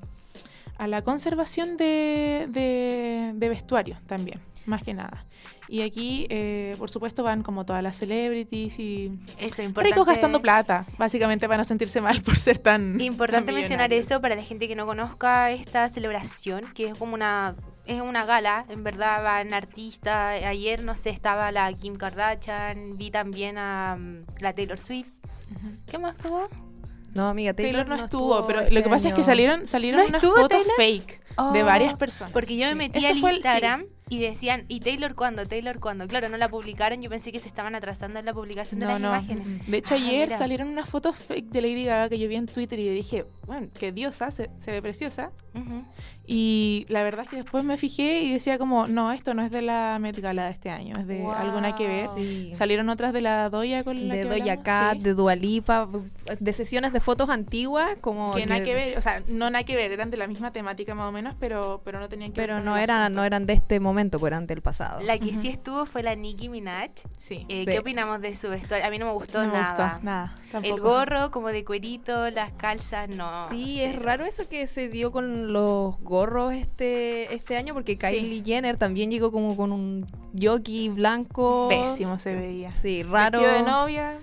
[0.77, 5.25] a la conservación de, de, de vestuario también, más que nada.
[5.67, 9.93] Y aquí, eh, por supuesto, van como todas las celebrities y Eso, importante.
[9.95, 14.19] ricos gastando plata, básicamente para no sentirse mal por ser tan Importante tan mencionar eso
[14.21, 18.65] para la gente que no conozca esta celebración, que es como una es una gala,
[18.69, 24.25] en verdad van artistas, ayer no sé, estaba la Kim Kardashian, vi también a mm,
[24.39, 25.09] la Taylor Swift.
[25.89, 26.47] ¿Qué más tuvo?
[27.13, 29.25] No, amiga, Taylor, Taylor, no estuvo, pero este lo que pasa es que año.
[29.25, 30.75] salieron, salieron ¿No unas estuvo fotos Taylor?
[30.77, 31.19] fake
[31.53, 32.31] de Oh, varias personas.
[32.31, 33.85] Porque yo me metí Ese al fue el- sí.
[34.11, 35.45] Y decían, ¿y Taylor cuándo?
[35.45, 36.05] ¿Taylor cuándo?
[36.05, 38.99] Claro, no la publicaron, yo pensé que se estaban atrasando en la publicación de las
[38.99, 39.07] no.
[39.07, 39.65] imágenes.
[39.65, 40.37] De hecho, Ah, ayer mira.
[40.37, 43.69] salieron unas fotos fake de Lady Gaga que yo vi en Twitter y dije, bueno,
[43.79, 45.31] qué diosa, se, se ve preciosa.
[46.25, 49.51] Y la verdad es que después me fijé y decía como, no, esto no es
[49.51, 52.09] de la Met Gala de este año, es de alguna que ver.
[52.15, 52.51] Sí.
[52.53, 55.03] Salieron otras de la Doya con la de que hablamos, Cat, sí.
[55.03, 55.89] de Dualipa,
[56.39, 59.75] de sesiones de fotos antiguas como que nada que ver, o sea, no nada que
[59.75, 62.49] ver, eran de la misma temática más o menos, pero, pero no tenían que ver
[62.49, 63.09] pero no asunto.
[63.09, 64.99] no eran de este momento, pues eran del pasado.
[65.01, 66.89] La que sí estuvo fue la Nicki Minaj.
[67.17, 67.45] Sí.
[67.49, 67.65] Eh, Sí.
[67.71, 68.85] ¿Qué opinamos de su vestuario?
[68.87, 69.93] A mí no me gustó No me nada.
[69.93, 73.49] gustó, nada, El gorro como de cuerito, las calzas, no.
[73.49, 74.01] Sí, es cero.
[74.03, 79.11] raro eso que se dio con los gorros este este año porque Kylie Jenner también
[79.11, 80.07] llegó como con un
[80.41, 81.67] jockey blanco.
[81.69, 82.71] Pésimo se veía.
[82.71, 83.39] Sí, raro.
[83.39, 84.19] Vestido de novia,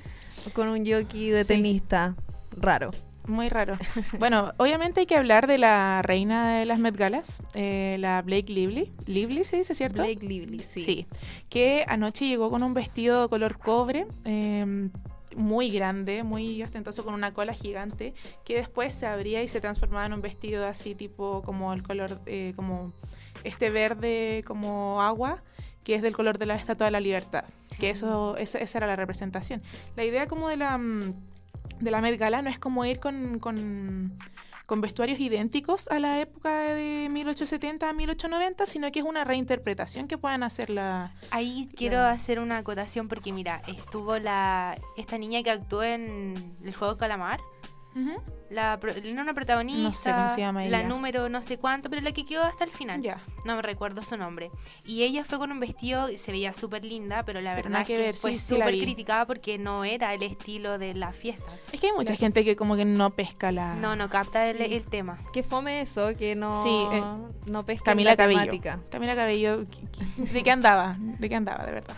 [0.55, 1.49] Con un jockey de Sí.
[1.49, 2.15] tenista.
[2.57, 2.91] Raro.
[3.29, 3.77] Muy raro.
[4.19, 8.53] Bueno, obviamente hay que hablar de la reina de las Met Galas, eh, la Blake
[8.53, 8.93] Lively.
[9.07, 10.03] Lively se dice, ¿cierto?
[10.03, 10.83] Blake Lively, sí.
[10.83, 11.07] Sí.
[11.49, 14.07] Que anoche llegó con un vestido de color cobre.
[14.25, 14.89] eh,
[15.37, 18.15] muy grande, muy ostentoso, con una cola gigante,
[18.45, 22.21] que después se abría y se transformaba en un vestido así tipo como el color,
[22.27, 22.93] eh, como
[23.45, 25.43] este verde como agua,
[25.85, 27.45] que es del color de la Estatua de la Libertad.
[27.79, 29.63] Que eso, esa, esa era la representación.
[29.97, 31.15] La idea como de la, mm,
[31.81, 34.19] de la Met Gala no es como ir con, con,
[34.67, 40.09] con vestuarios idénticos a la época de 1870 a 1890, sino que es una reinterpretación
[40.09, 41.15] que puedan hacer la...
[41.31, 46.75] Ahí quiero hacer una acotación porque mira, estuvo la esta niña que actuó en el
[46.75, 47.41] juego de calamar.
[48.51, 50.89] La, pro- no una protagonista, No sé cómo se llama la ella.
[50.89, 53.03] número no sé cuánto, pero la que quedó hasta el final.
[53.03, 53.21] Ya.
[53.45, 54.51] No me recuerdo su nombre.
[54.87, 57.87] Y ella fue con un vestido, se veía súper linda, pero la Pero verdad es
[57.87, 60.95] que que ver, fue sí, sí la súper criticada porque no era el estilo de
[60.95, 61.45] la fiesta.
[61.73, 63.75] Es que hay mucha gente que como que no pesca la...
[63.75, 64.65] No, no capta el, Sí.
[64.75, 65.19] el tema.
[65.35, 67.03] Qué fome eso, que no, Sí, eh,
[67.51, 68.41] no pesca Camila la Cabello.
[68.41, 68.81] temática.
[68.91, 70.97] Camila Cabello, ¿qué- qué- ¿de qué andaba?
[70.99, 71.97] ¿De qué andaba, de verdad?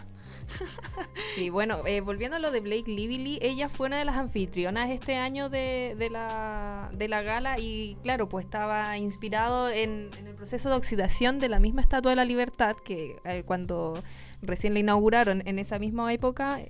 [1.35, 4.91] Sí, bueno, eh, volviendo a lo de Blake Lively, ella fue una de las anfitrionas
[4.91, 10.69] este año de, la, de la gala y claro, pues estaba inspirado en, el proceso
[10.71, 14.03] de oxidación de la misma Estatua de la Libertad que eh, cuando
[14.43, 16.61] recién la inauguraron en esa misma época,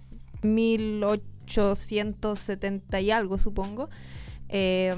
[0.43, 3.88] 1870 y algo supongo.
[4.49, 4.95] eh,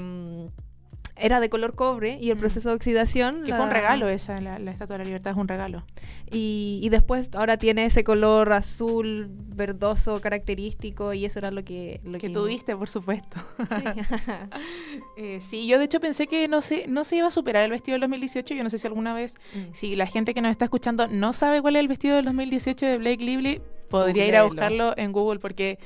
[1.15, 3.41] era de color cobre y el proceso de oxidación...
[3.41, 3.45] Mm.
[3.45, 5.85] Que fue un regalo esa, la, la Estatua de la Libertad es un regalo.
[6.31, 12.01] y, y después ahora tiene ese color azul verdoso característico y eso era lo que...
[12.03, 13.37] Lo Que que tuviste, por supuesto.
[13.69, 13.83] Sí.
[15.17, 17.71] Eh, sí, yo de hecho pensé que no se, no se iba a superar el
[17.71, 18.53] vestido del 2018.
[18.55, 19.73] Yo no sé si alguna vez, Mm.
[19.73, 22.85] si la gente que nos está escuchando no sabe cuál es el vestido del 2018
[22.85, 25.77] de Blake Lively, podría ir a buscarlo en Google porque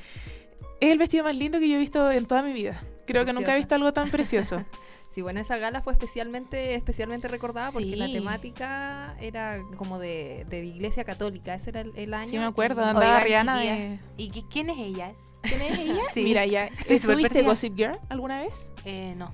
[0.80, 2.80] es el vestido más lindo que yo he visto en toda mi vida.
[3.06, 4.64] Creo que nunca he visto algo tan precioso.
[5.18, 10.64] Sí, bueno, esa gala fue especialmente, especialmente recordada porque la temática era como de, de
[10.64, 11.56] iglesia católica.
[11.56, 12.30] Ese era el, el año.
[12.30, 13.98] Sí, me acuerdo, y- andaba Oigan, Rihanna de...
[14.16, 15.12] ¿Y qué- quién es ella?
[15.42, 16.02] ¿Quién es ella?
[16.14, 16.22] Sí.
[16.22, 16.66] Mira, ya.
[16.86, 17.42] ¿Estuviste.
[17.42, 18.70] Gossip Girl alguna vez?
[18.84, 19.32] Eh, no.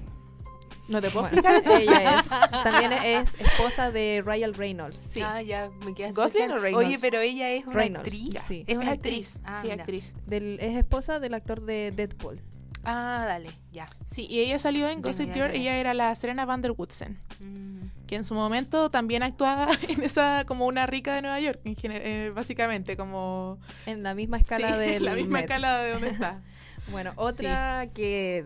[0.88, 2.29] No te puedo Bueno, explicar ella es,
[2.64, 4.99] también es esposa de Ryan Reynolds.
[5.12, 5.20] Sí.
[5.20, 6.87] Ah, ya, me quedé ¿Gosling o Reynolds?
[6.88, 8.42] Oye, pero ella es una Reynolds, actriz.
[8.42, 8.64] Sí.
[8.66, 9.38] Es una actriz.
[9.44, 9.83] Ah, sí, mira.
[9.83, 10.14] actriz.
[10.25, 12.40] Del, es esposa del actor de Deadpool.
[12.85, 13.87] Ah, dale, ya.
[14.11, 17.88] Sí, y ella salió en Gossip Girl, ella era la Serena Van der Woodsen, Mm.
[18.07, 21.77] que en su momento también actuaba en esa como una rica de Nueva York, en
[21.83, 23.59] eh, básicamente, como...
[23.87, 26.42] En la misma escala Sí, de la misma escala de donde está.
[26.90, 28.44] Bueno, otra que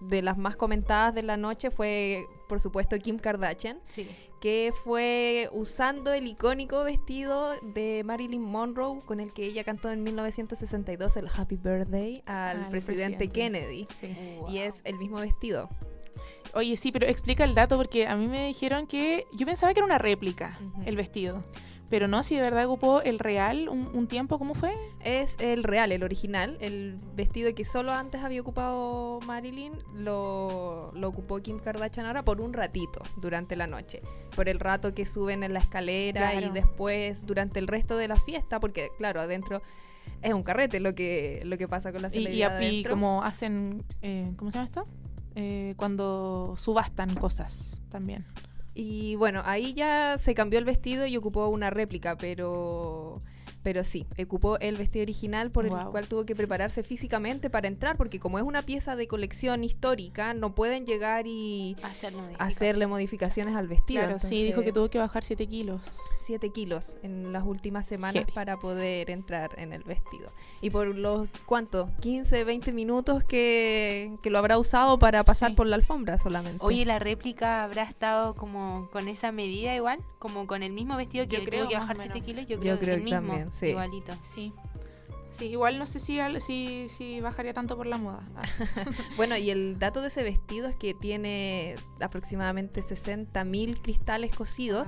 [0.00, 3.80] de las más comentadas de la noche fue, por supuesto, Kim Kardashian.
[3.88, 4.08] Sí.
[4.40, 10.02] Que fue usando el icónico vestido de Marilyn Monroe con el que ella cantó en
[10.02, 13.28] 1962 el Happy Birthday al, Al presidente, presidente.
[13.28, 13.86] Kennedy.
[14.00, 14.16] Sí.
[14.48, 15.68] Y es el mismo vestido.
[16.54, 19.80] Oye, sí, pero explica el dato porque a mí me dijeron que yo pensaba que
[19.80, 21.44] era una réplica el vestido.
[21.90, 24.72] Pero no, si de verdad ocupó el real un, un tiempo, ¿cómo fue?
[25.00, 31.08] Es el real, el original, el vestido que solo antes había ocupado Marilyn, lo, lo
[31.08, 34.02] ocupó Kim Kardashian ahora por un ratito durante la noche.
[34.36, 38.16] Por el rato que suben en la escalera y después durante el resto de la
[38.16, 39.60] fiesta, porque claro, adentro
[40.22, 42.92] es un carrete lo que, lo que pasa con la Y, y, celebridad y adentro.
[42.92, 44.86] como hacen, eh, ¿cómo se llama esto?
[45.34, 48.26] Eh, cuando subastan cosas también.
[48.74, 53.22] Y bueno, ahí ya se cambió el vestido y ocupó una réplica, pero
[53.62, 57.96] pero sí, ocupó el vestido original por el cual tuvo que prepararse físicamente para entrar,
[57.96, 61.76] porque como es una pieza de colección histórica, no pueden llegar y
[62.38, 64.02] hacerle modificaciones al vestido.
[64.02, 65.82] Claro, sí, dijo que tuvo que bajar 7 kilos.
[66.26, 68.32] 7 kilos en las últimas semanas Heavy.
[68.32, 70.32] para poder entrar en el vestido.
[70.60, 71.90] Y por los, ¿cuánto?
[72.00, 76.58] 15, 20 minutos que, que lo habrá usado para pasar por la alfombra solamente.
[76.60, 81.26] Oye, la réplica habrá estado como con esa medida igual, como con el mismo vestido
[81.26, 82.26] que Yo creo, tuvo que bajar 7 menos.
[82.26, 82.46] kilos.
[82.46, 83.66] Yo Yo creo, el que mismo, también, sí.
[83.66, 84.12] igualito.
[84.22, 84.52] Sí.
[85.30, 88.22] Sí, igual no sé si, al- si, si bajaría tanto por la moda.
[88.36, 88.42] Ah.
[89.16, 94.86] Bueno, y el dato de ese vestido es que tiene aproximadamente 60 mil cristales cocidos.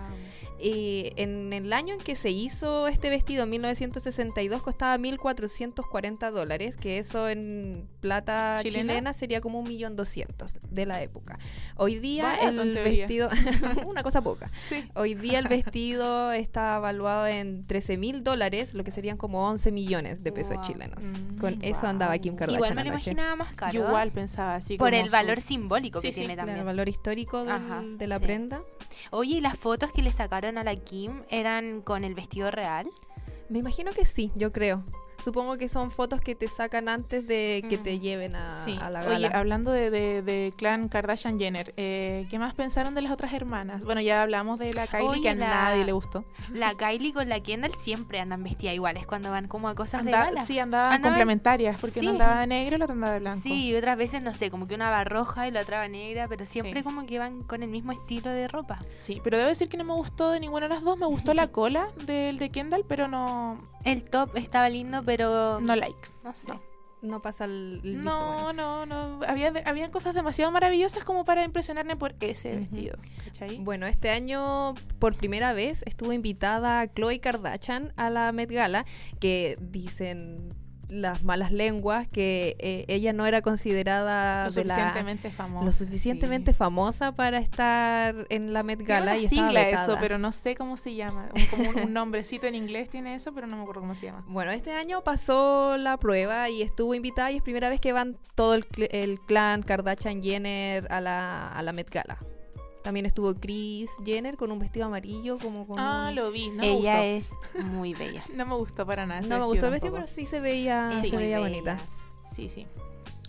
[0.60, 6.76] Y en el año en que se hizo este vestido, en 1962, costaba 1.440 dólares,
[6.76, 8.92] que eso en plata ¿Chilena?
[8.92, 11.38] chilena, sería como un millón doscientos de la época.
[11.76, 13.28] Hoy día el vestido,
[13.86, 14.50] una cosa poca.
[14.62, 14.84] Sí.
[14.94, 19.72] Hoy día el vestido está evaluado en 13 mil dólares, lo que serían como 11
[19.72, 20.64] millones de pesos Wow.
[20.64, 21.04] chilenos.
[21.04, 23.10] Mm, Con eso andaba Kim Kardashian Igual me lo anoche.
[23.10, 23.72] imaginaba más caro.
[23.72, 24.76] Yo igual pensaba así.
[24.76, 26.58] Por como el su- valor simbólico Sí, que sí, tiene Claro, también.
[26.60, 28.24] el valor histórico del- Ajá, de la sí.
[28.24, 28.62] prenda.
[29.10, 32.88] Oye, ¿y las fotos que le sacaron a la Kim eran con el vestido real?
[33.48, 34.82] Me imagino que sí, yo creo.
[35.22, 38.78] Supongo que son fotos que te sacan antes de que te lleven a, Sí.
[38.80, 39.28] a la Oye, gala.
[39.38, 43.84] hablando de, de, de clan Kardashian Jenner, eh, ¿qué más pensaron de las otras hermanas?
[43.84, 46.24] Bueno, ya hablamos de la Kylie, Oye, que a la- nadie le gustó.
[46.52, 50.24] La Kylie con la Kendall siempre andan vestidas iguales cuando van como a cosas Anda-
[50.24, 50.46] de gala.
[50.46, 52.06] sí, andaban Andaban- complementarias, porque sí.
[52.06, 53.40] una andaba de negro y la otra andaba de blanco.
[53.42, 55.88] Sí, y otras veces, no sé, como que una va roja y la otra va
[55.88, 58.78] negra, pero siempre como que van con el mismo estilo de ropa.
[58.90, 60.98] Sí, pero debo decir que no me gustó de ninguna de las dos.
[60.98, 63.58] Me gustó la cola del de Kendall, pero no.
[63.84, 65.60] El top estaba lindo, pero...
[65.60, 66.08] No like.
[66.24, 66.52] No sé.
[67.02, 68.86] No pasa el, el No, bueno.
[68.86, 69.26] no, no.
[69.26, 72.96] Había, había cosas demasiado maravillosas como para impresionarme por ese vestido.
[73.24, 73.58] ¿Cachai?
[73.58, 78.86] Bueno, este año por primera vez estuvo invitada Chloe Kardashian a la Met Gala,
[79.18, 80.54] que dicen
[80.92, 86.54] las malas lenguas que eh, ella no era considerada Lo la- suficientemente famosa, lo suficientemente
[86.54, 90.54] famosa para estar en la Met Tiene Gala una y sigla eso, pero no sé
[90.54, 91.28] cómo se llama.
[91.34, 94.06] Un- Como un, un nombrecito en inglés tiene eso, pero no me acuerdo cómo se
[94.06, 94.24] llama.
[94.28, 98.16] Bueno, este año pasó la prueba y estuvo invitada y es primera vez que van
[98.34, 102.18] todo el, cl- el clan Kardashian Jenner a la, a la Met Gala.
[102.82, 106.50] También estuvo Kris Jenner con un vestido amarillo como con Ah, un- lo vi.
[106.50, 107.30] No Ella me es
[107.64, 108.22] muy bella.
[108.34, 109.20] No me gustó para nada.
[109.20, 111.08] ese No me gustó el vestido, pero sí se veía, Sí.
[111.10, 111.78] se veía bonita.
[112.26, 112.66] Sí, sí.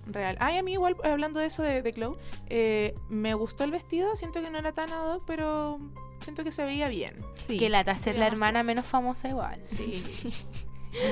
[0.08, 0.36] Real.
[0.40, 2.18] Ay, a mí igual, hablando de eso de, de Chloe,
[2.50, 4.16] eh, me gustó el vestido.
[4.16, 5.80] Siento que no era tan ad hoc, pero
[6.22, 7.24] siento que se veía bien.
[7.36, 7.58] Sí.
[7.58, 9.62] Que lata ser la hermana menos famosa igual.
[9.66, 10.04] Sí.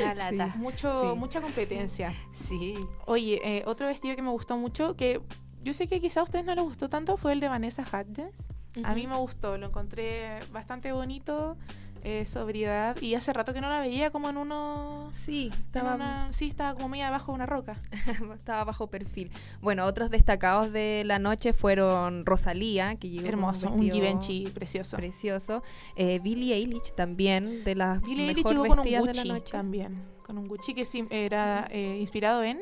[0.03, 0.55] Una lata.
[0.57, 1.19] Mucho, Sí.
[1.19, 2.13] Mucha competencia.
[2.33, 2.75] Sí.
[3.05, 5.21] Oye, eh, otro vestido que me gustó mucho, que
[5.63, 8.47] yo sé que quizá a ustedes no les gustó tanto, fue el de Vanessa Hudgens.
[8.83, 11.57] A mí me gustó, lo encontré bastante bonito,
[12.03, 15.09] eh, sobriedad, y hace rato que no la veía como en uno...
[15.11, 17.81] Sí, estaba, una- sí, estaba como media abajo de una roca.
[18.33, 19.29] estaba bajo perfil.
[19.61, 24.47] Bueno, otros destacados de la noche fueron Rosalía, que llegó con Hermoso, un vestido Givenchy
[24.53, 24.95] precioso.
[24.97, 25.63] precioso.
[25.97, 29.27] Eh, Billie Eilish también, de las Billie Eilish mejor llegó con un vestidas de Gucci
[29.27, 29.51] la noche.
[29.51, 32.61] también, con un Gucci que sí era eh, inspirado en...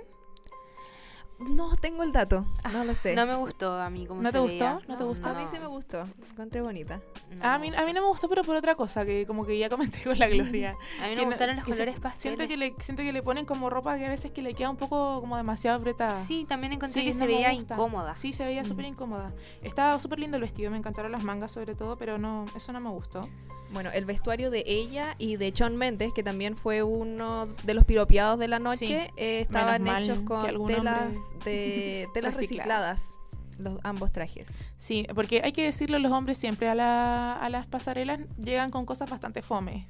[1.39, 3.15] No tengo el dato, no lo sé.
[3.15, 4.81] No me gustó a mí como ¿No se te gustó?
[4.89, 5.29] ¿No te gustó?
[5.29, 6.99] A mí sí me gustó, encontré bonita.
[7.41, 9.69] A mí, a mí no me gustó, pero por otra cosa, que como que ya
[9.69, 10.75] comenté con la Gloria.
[11.01, 12.37] A mí Que me gustaron los que se- colores pasteles.
[12.37, 14.69] Siento que, le, siento que le ponen como ropa que a veces que le queda
[14.69, 16.17] un poco como demasiado apretada.
[16.17, 17.73] Sí, también encontré Sí, que no se me veía gusta.
[17.75, 18.15] incómoda.
[18.15, 19.31] Sí, se veía súper incómoda.
[19.61, 22.81] Estaba súper lindo el vestido, me encantaron las mangas sobre todo, pero no, eso no
[22.81, 23.29] me gustó.
[23.71, 27.85] Bueno, el vestuario de ella y de Shawn Mendes, que también fue uno de los
[27.85, 33.17] piropeados de la noche, Sí, eh, estaban hechos con telas, hombre de, telas recicladas.
[33.57, 34.49] los, ambos trajes.
[34.77, 38.85] Sí, porque hay que decirlo, los hombres siempre a, la- a las pasarelas llegan con
[38.85, 39.87] cosas bastante fome.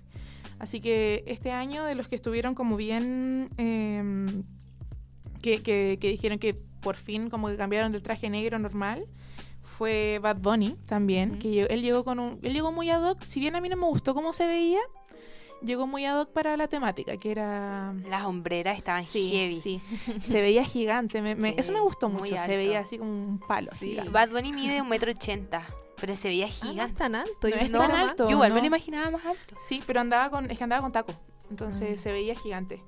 [0.60, 3.50] Así que este año de los que estuvieron como bien...
[3.58, 4.44] em,
[5.42, 9.06] que, que- que dijeron que por fin como que cambiaron del traje negro normal,
[9.78, 13.24] fue Bad Bunny también, que lle- él llegó con un, él llegó muy ad hoc,
[13.24, 14.80] si bien a mí no me gustó cómo se veía,
[15.62, 19.60] llegó muy ad hoc para la temática, que era Las hombreras estaban Sí, heavy.
[19.60, 19.82] sí.
[20.28, 22.56] se veía gigante, me- me- Sí, eso me gustó mucho, se alto.
[22.56, 23.72] veía así como un palo.
[23.80, 24.12] Sí, gigante.
[24.12, 25.66] Bad Bunny mide un metro ochenta,
[26.00, 26.92] pero se veía Ah, no gigante.
[26.92, 27.48] es tan alto.
[27.50, 28.26] No es tan alto.
[28.26, 28.62] Yo igual me ¿no?
[28.62, 29.56] lo imaginaba más alto.
[29.60, 31.14] Sí, pero andaba con, es que andaba con taco,
[31.50, 32.02] entonces Ah.
[32.02, 32.82] se veía gigante.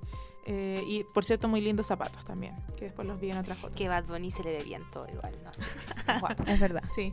[0.44, 3.74] Eh, y por cierto, muy lindos zapatos también, que después los vi en otra foto.
[3.76, 5.62] Que Bad Bunny se le ve bien todo igual, no sé.
[6.20, 6.42] Guapo.
[6.48, 6.82] Es verdad.
[6.92, 7.12] Sí.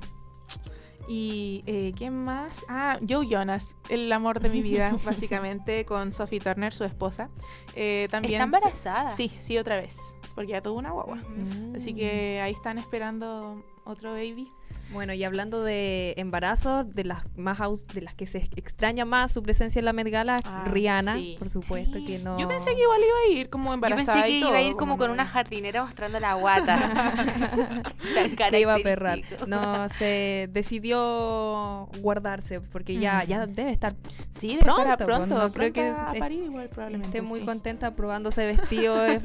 [1.09, 2.63] Y eh, ¿quién más?
[2.69, 7.31] Ah, Joe Jonas, el amor de mi vida, básicamente, con Sophie Turner, su esposa.
[7.75, 9.15] Eh, también Está embarazada.
[9.15, 9.97] Sí, sí, otra vez,
[10.35, 11.15] porque ya tuvo una guagua.
[11.15, 11.75] Mm.
[11.75, 14.53] Así que ahí están esperando otro baby.
[14.91, 19.31] Bueno, y hablando de embarazos, de las más aus- de las que se extraña más
[19.31, 21.35] su presencia en la Met Gala, Ah, Rihanna, sí.
[21.37, 22.37] por supuesto que no.
[22.39, 24.57] Yo pensé que igual iba a ir como Yo embarazada pensé que y iba todo,
[24.57, 27.13] a ir como con una jardinera mostrando la guata.
[28.49, 29.19] Que iba a perrar.
[29.47, 33.95] No, se decidió guardarse porque ya, ya debe estar
[34.39, 34.81] Sí, debe pronto.
[34.81, 37.17] estar pues, pronto, no creo que a parir igual probablemente.
[37.17, 37.45] esté muy sí.
[37.45, 39.21] contenta probándose vestido eh,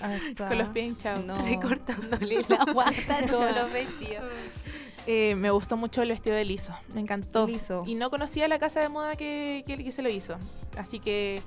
[0.00, 1.24] hasta- Con los pies hinchados.
[1.24, 1.42] No.
[1.44, 4.24] Recortándole la guata a todos los vestidos.
[5.10, 7.46] Eh, me gustó mucho el vestido de liso, me encantó.
[7.46, 7.82] Liso.
[7.86, 10.36] Y no conocía la casa de moda que, que, que se lo hizo.
[10.76, 11.40] Así que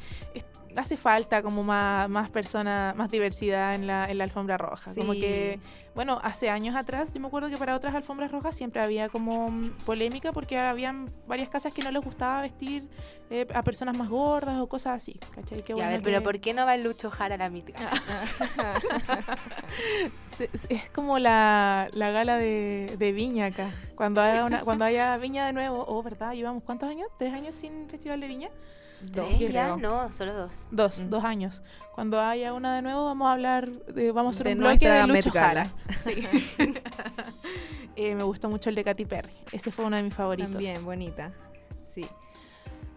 [0.76, 4.94] hace falta como más, más personas, más diversidad en la, en la alfombra roja.
[4.96, 5.60] Como que,
[5.96, 9.50] bueno, hace años atrás, yo me acuerdo que para otras alfombras rojas siempre había como
[9.52, 12.88] mm, polémica porque habían varias casas que no les gustaba vestir
[13.30, 15.20] eh, a personas más gordas o cosas así.
[15.34, 15.64] ¿Cachai?
[15.64, 17.90] Qué a bueno pero ¿por qué no va Lucho Jara a la mítica?
[20.40, 23.72] Es- Es como la, la gala de, de Viña acá.
[23.96, 26.34] Cuando haya, una, cuando haya Viña de nuevo, oh, ¿verdad?
[26.34, 27.08] Llevamos cuántos años?
[27.20, 28.50] ¿Tres años sin Festival de Viña?
[29.04, 29.36] Dos.
[29.80, 30.68] No, solo dos.
[30.72, 31.10] Dos, Mm.
[31.10, 31.64] dos años.
[31.96, 34.90] Cuando haya una de nuevo, vamos a hablar, de, vamos a hacer De un bloque
[34.90, 35.32] de Lucho.
[35.32, 35.68] Jara.
[36.04, 36.24] Sí.
[37.98, 39.34] Eh, me gustó mucho el de Katy Perry.
[39.52, 40.52] Ese fue uno de mis favoritos.
[40.54, 41.34] También, bonita.
[41.94, 42.06] Sí.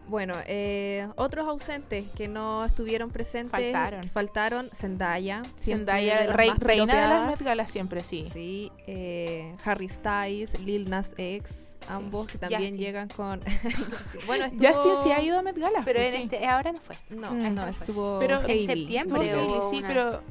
[0.07, 3.50] Bueno, eh, otros ausentes que no estuvieron presentes.
[3.50, 4.02] Faltaron.
[4.02, 5.42] que faltaron, Zendaya.
[5.59, 7.26] Zendaya, de reina de las.
[7.30, 8.28] Met Gala siempre, sí.
[8.32, 12.76] Sí, eh, Harry Styles, Lil Nas X, ambos que también Justin.
[12.78, 13.40] llegan con...
[14.26, 14.68] bueno, estuvo...
[14.68, 15.82] Justin sí ha ido a Met Gala.
[15.86, 16.34] Pero pues, en sí.
[16.34, 16.98] este, ahora no fue.
[17.09, 17.55] No, Mm.
[17.55, 20.22] no, estuvo Pero en septiembre Hailey, sí, una- pero...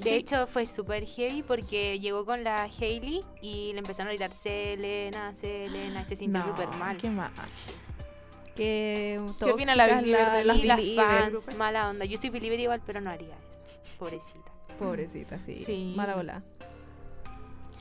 [0.00, 4.32] De hecho, fue súper heavy porque llegó con la Hailey y le empezaron a gritar
[4.32, 6.96] Selena, Selena, y se sintió no, súper mal.
[6.96, 7.30] Qué mal.
[8.60, 11.32] Que ¿Qué opina la Believer la- las las Believer.
[11.32, 12.04] fans, mala onda.
[12.04, 13.64] Yo soy believer igual, pero no haría eso.
[13.98, 14.52] Pobrecita.
[14.78, 15.62] Pobrecita, sí.
[15.64, 15.94] Sí.
[15.96, 16.42] Mala bola.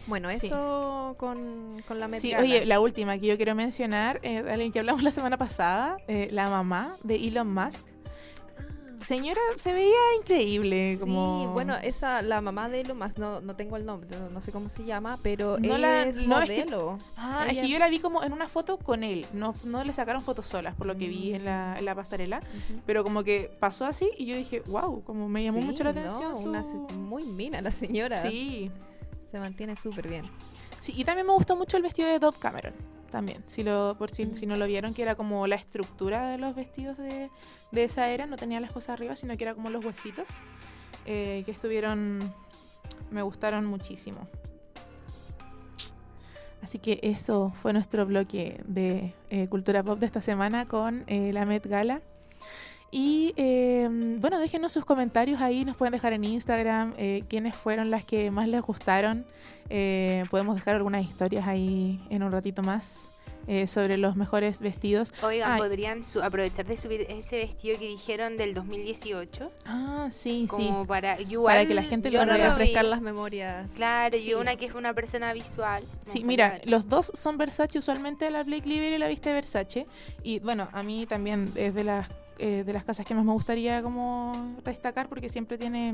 [0.07, 0.47] Bueno, Sí.
[0.47, 2.43] eso con, con la Met Sí, Gala.
[2.43, 6.29] oye, la última que yo quiero mencionar, eh, alguien que hablamos la semana pasada, eh,
[6.31, 7.85] la mamá de Elon Musk.
[9.05, 11.41] Señora, se veía increíble, como...
[11.41, 14.41] Sí, bueno, esa, la mamá de Elon Musk, no, no tengo el nombre, no, no
[14.41, 16.97] sé cómo se llama, pero No la- es no, es que- modelo.
[17.17, 19.83] Ah, es Ella- que yo la vi como en una foto con él, no, no
[19.83, 22.81] le sacaron fotos solas, por lo que vi en la, en la pasarela, Ujú.
[22.85, 25.91] pero como que pasó así y yo dije, wow, como me llamó Sí, mucho la
[25.91, 26.35] atención.
[26.35, 26.61] su- una
[26.95, 28.21] muy mina la señora.
[28.21, 28.71] Sí.
[29.31, 30.29] Se mantiene súper bien.
[30.79, 32.73] sí, y también me gustó mucho el vestido de Dove Cameron,
[33.09, 36.37] también, si, lo, por si, si no lo vieron, que era como la estructura de
[36.37, 37.29] los vestidos de,
[37.71, 40.27] de esa era, no tenía las cosas arriba, sino que era como los huesitos,
[41.05, 42.19] eh, que estuvieron,
[43.11, 44.27] me gustaron muchísimo.
[46.61, 51.31] Así que eso fue nuestro bloque de eh, cultura pop de esta semana con eh,
[51.33, 52.01] la Met Gala.
[52.91, 53.18] Y
[54.39, 58.31] bueno, déjenos sus comentarios ahí, nos pueden dejar en Instagram eh, quiénes fueron las que
[58.31, 59.25] más les gustaron.
[59.69, 63.09] Eh, podemos dejar algunas historias ahí en un ratito más
[63.47, 65.13] eh, sobre los mejores vestidos.
[65.23, 69.51] Oigan, Ay, podrían su- aprovechar de subir ese vestido que dijeron del 2018.
[69.65, 70.67] Ah, sí, sí.
[70.67, 72.39] Como para, yo Para igual- que la gente lo no vi.
[72.39, 73.67] refrescar las memorias.
[73.75, 74.29] Claro, Sí.
[74.31, 75.83] y una que es una persona visual.
[76.05, 79.85] Sí, mira, para los dos son Versace, usualmente la Blake Lively la viste Versace.
[80.23, 82.07] Y bueno, a mí también es de las,
[82.39, 85.93] eh, de las casas que más me gustaría como destacar porque siempre tiene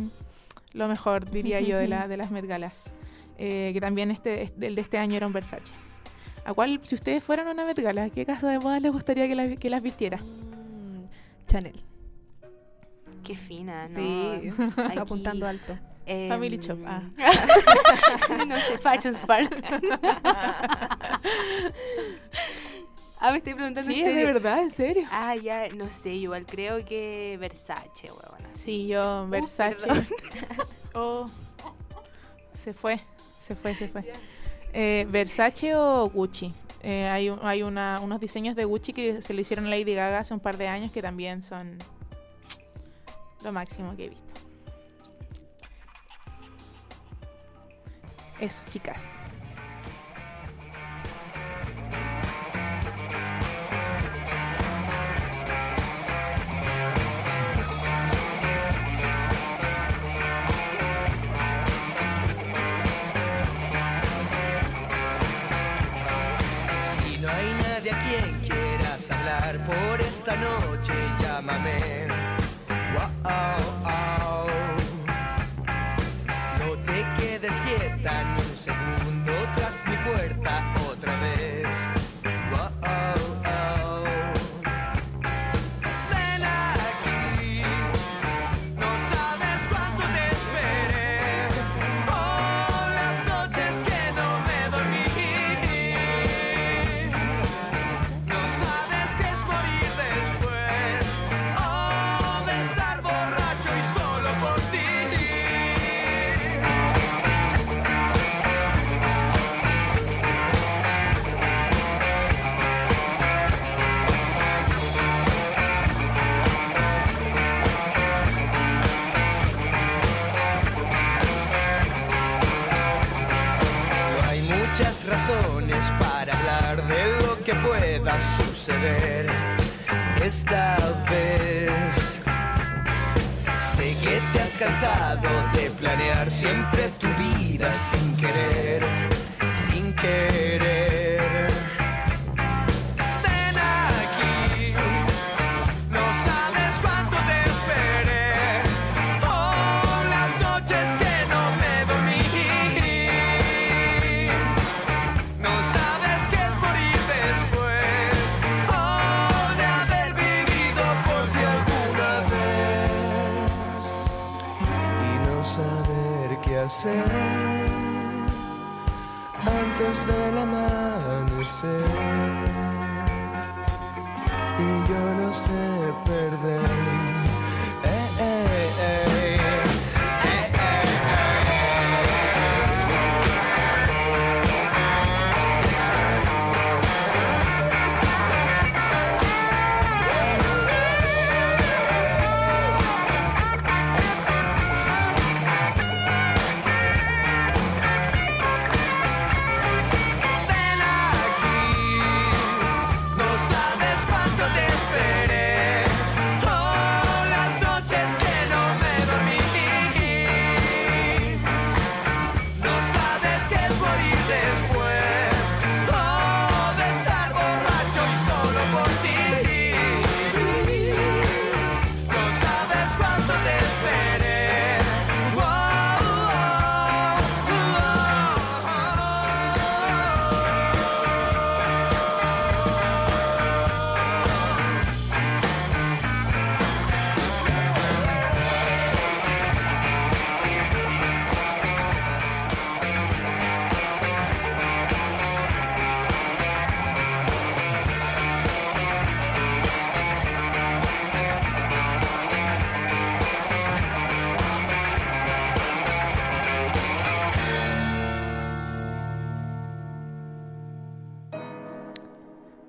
[0.73, 2.83] lo mejor, diría yo, de, la, de las Met Galas.
[3.37, 5.73] Eh, que también este, es- el de este año era un Versace.
[6.45, 9.27] ¿A cuál, si ustedes fueran a una Met Gala, qué casa de moda les gustaría
[9.27, 10.17] que, la- que las vistiera?
[10.17, 11.05] Mm,
[11.47, 11.81] Chanel.
[13.23, 13.99] Qué fina, ¿no?
[13.99, 14.51] Sí,
[14.87, 15.75] Aquí, apuntando alto.
[16.05, 17.01] em, Family Shop, ah.
[18.47, 19.49] no sé, Fashion Spark.
[23.19, 25.07] ah, me estoy preguntando Sí, en es de verdad, en serio.
[25.11, 28.49] Ah, ya, no sé, igual creo que Versace, huevona.
[28.53, 29.85] Sí, yo, Versace.
[29.87, 30.07] perdón.
[30.97, 31.25] Oh,
[32.63, 33.01] se fue,
[33.45, 34.13] se fue, se fue.
[34.71, 36.53] Eh, ¿Versace o Gucci?
[36.83, 39.93] Eh, hay un- hay una, unos diseños de Gucci que se lo hicieron a Lady
[39.93, 41.77] Gaga hace un par de años que también son
[43.43, 44.33] lo máximo que he visto.
[48.39, 49.01] Eso, chicas.
[70.25, 72.04] Esta noche, llámame.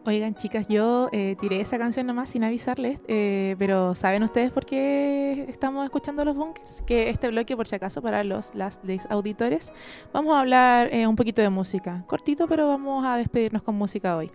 [0.09, 4.65] Oigan, chicas, yo eh, tiré esa canción nomás sin avisarles, eh, pero ¿saben ustedes por
[4.65, 6.83] qué estamos escuchando los bunkers?
[6.83, 9.73] Que este bloque, por si acaso, para los las, les auditores,
[10.13, 12.05] vamos a hablar eh, un poquito de música.
[12.07, 14.31] Cortito, pero vamos a despedirnos con música hoy.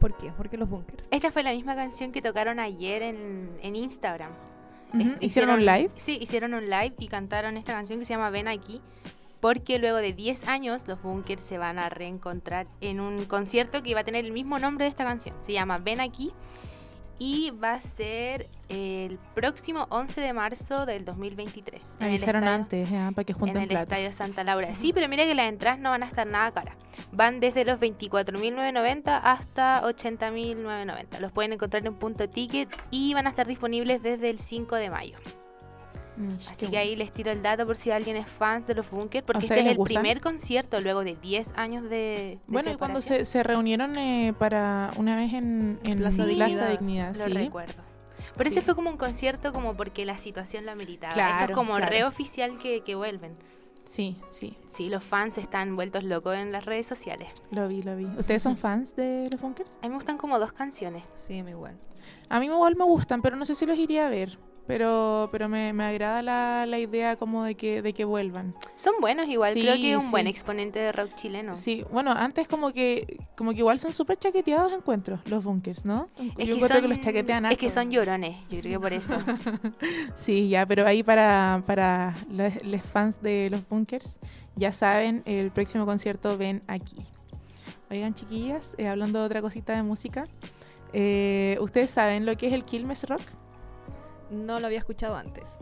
[0.00, 0.30] ¿Por qué?
[0.32, 1.06] ¿Por qué los bunkers?
[1.10, 4.32] Esta fue la misma canción que tocaron ayer en, en Instagram.
[4.94, 5.90] Ujú, Este, ¿hicieron un live?
[5.96, 8.80] Sí, hicieron un live y cantaron esta canción que se llama Ven aquí.
[9.46, 13.94] Porque luego de 10 años los Bunkers se van a reencontrar en un concierto que
[13.94, 15.36] va a tener el mismo nombre de esta canción.
[15.42, 16.32] Se llama Ven aquí.
[17.20, 21.98] Y va a ser el próximo 11 de marzo del 2023.
[22.00, 23.84] en el Avisaron antes, ya, para que en junten el plata.
[23.84, 24.74] Estadio Santa Laura.
[24.74, 26.74] Sí, pero mira que las entradas no van a estar nada caras.
[27.12, 31.20] Van desde los 24.990 hasta 80.990.
[31.20, 34.90] Los pueden encontrar en punto ticket y van a estar disponibles desde el 5 de
[34.90, 35.16] mayo.
[36.16, 38.90] Mish, Así que ahí les tiro el dato por si alguien es fan de los
[38.90, 40.02] Bunkers, porque este es el gustan?
[40.02, 43.26] primer concierto luego de 10 años de, de Bueno, y cuando separación.
[43.26, 46.70] se, se reunieron eh, para una vez en, en Plaza Plaza Dignidad.
[46.70, 47.32] Dignidad, Lo sí.
[47.32, 47.82] recuerdo.
[48.36, 48.56] Pero Sí.
[48.58, 51.12] ese fue como un concierto como porque la situación lo ameritaba.
[51.12, 51.90] Esto Claro, es como claro.
[51.90, 53.32] re oficial que, que vuelven.
[53.84, 57.28] Sí, sí, Sí, los fans están vueltos locos en las redes sociales.
[57.52, 58.04] lo vi, lo vi.
[58.06, 59.70] ¿Ustedes son fans de los Bunkers?
[59.80, 61.04] A mí me gustan como dos canciones.
[61.14, 61.76] Sí, me igual.
[62.28, 64.38] A mí igual me gustan, pero no sé si los iría a ver.
[64.66, 68.52] Pero, pero me, me agrada la, la idea como de que, de que vuelvan.
[68.74, 71.54] Son buenos igual, creo que es un buen exponente de rock chileno.
[71.54, 76.08] Sí, bueno, antes como que como que igual son súper chaqueteados encuentros los bunkers, ¿no?
[76.18, 77.80] Es Yo que, encuentro son, que los chaquetean es que harto.
[77.80, 79.16] son llorones, yo creo que por eso.
[80.16, 84.18] Sí, ya, pero ahí para, para los, los fans de los bunkers,
[84.56, 86.96] ya saben, el próximo concierto ven aquí.
[87.90, 90.24] Oigan, chiquillas, eh, hablando de otra cosita de música,
[90.92, 93.20] Eh, ¿Ustedes saben lo que es el Quilmes Rock?
[94.30, 95.56] No lo había escuchado antes.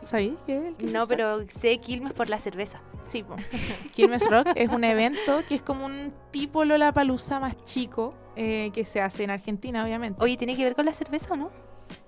[0.00, 2.80] ¿Tú sabías qué es el Quilmes No, pero sé Quilmes por la cerveza.
[3.04, 3.36] Sí, po.
[3.94, 8.84] Quilmes Rock es un evento que es como un tipo Lollapalooza más chico eh, que
[8.84, 10.22] se hace en Argentina, obviamente.
[10.22, 11.50] Oye, ¿tiene que ver con la cerveza o no?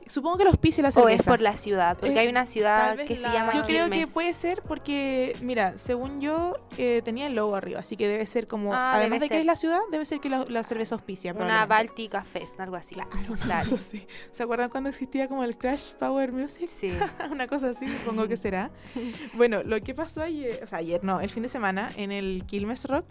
[0.06, 1.16] Supongo que los auspicia la ¿O cerveza.
[1.16, 1.96] es por la ciudad?
[1.98, 5.36] Porque Eh, hay una ciudad que se la- llama Yo creo que puede ser porque,
[5.40, 9.20] mira, según yo, eh, tenía el logo arriba, así que debe ser como, Ah, además
[9.20, 11.32] de que es la ciudad, debe ser que la, la cerveza auspicia.
[11.32, 11.66] Una.
[11.66, 12.94] Báltica Fest, algo así.
[12.94, 13.62] Claro.
[13.62, 14.06] Eso sí.
[14.32, 16.68] ¿Se acuerdan cuando existía como el Crash Power Music?
[16.68, 16.90] Sí.
[17.30, 18.70] Una cosa así, supongo que será.
[19.34, 22.44] Bueno, lo que pasó ayer, o sea, ayer no, el fin de semana en el
[22.46, 23.04] Quilmes Rock,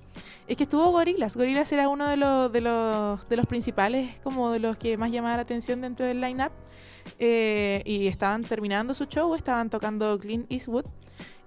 [0.47, 1.35] es que estuvo Gorillaz.
[1.35, 5.11] Gorillaz era uno de los, de los, de los principales, como de los que más
[5.11, 6.51] llamaba la atención dentro del line-up.
[7.19, 10.85] Eh, y estaban terminando su show, estaban tocando Clint Eastwood.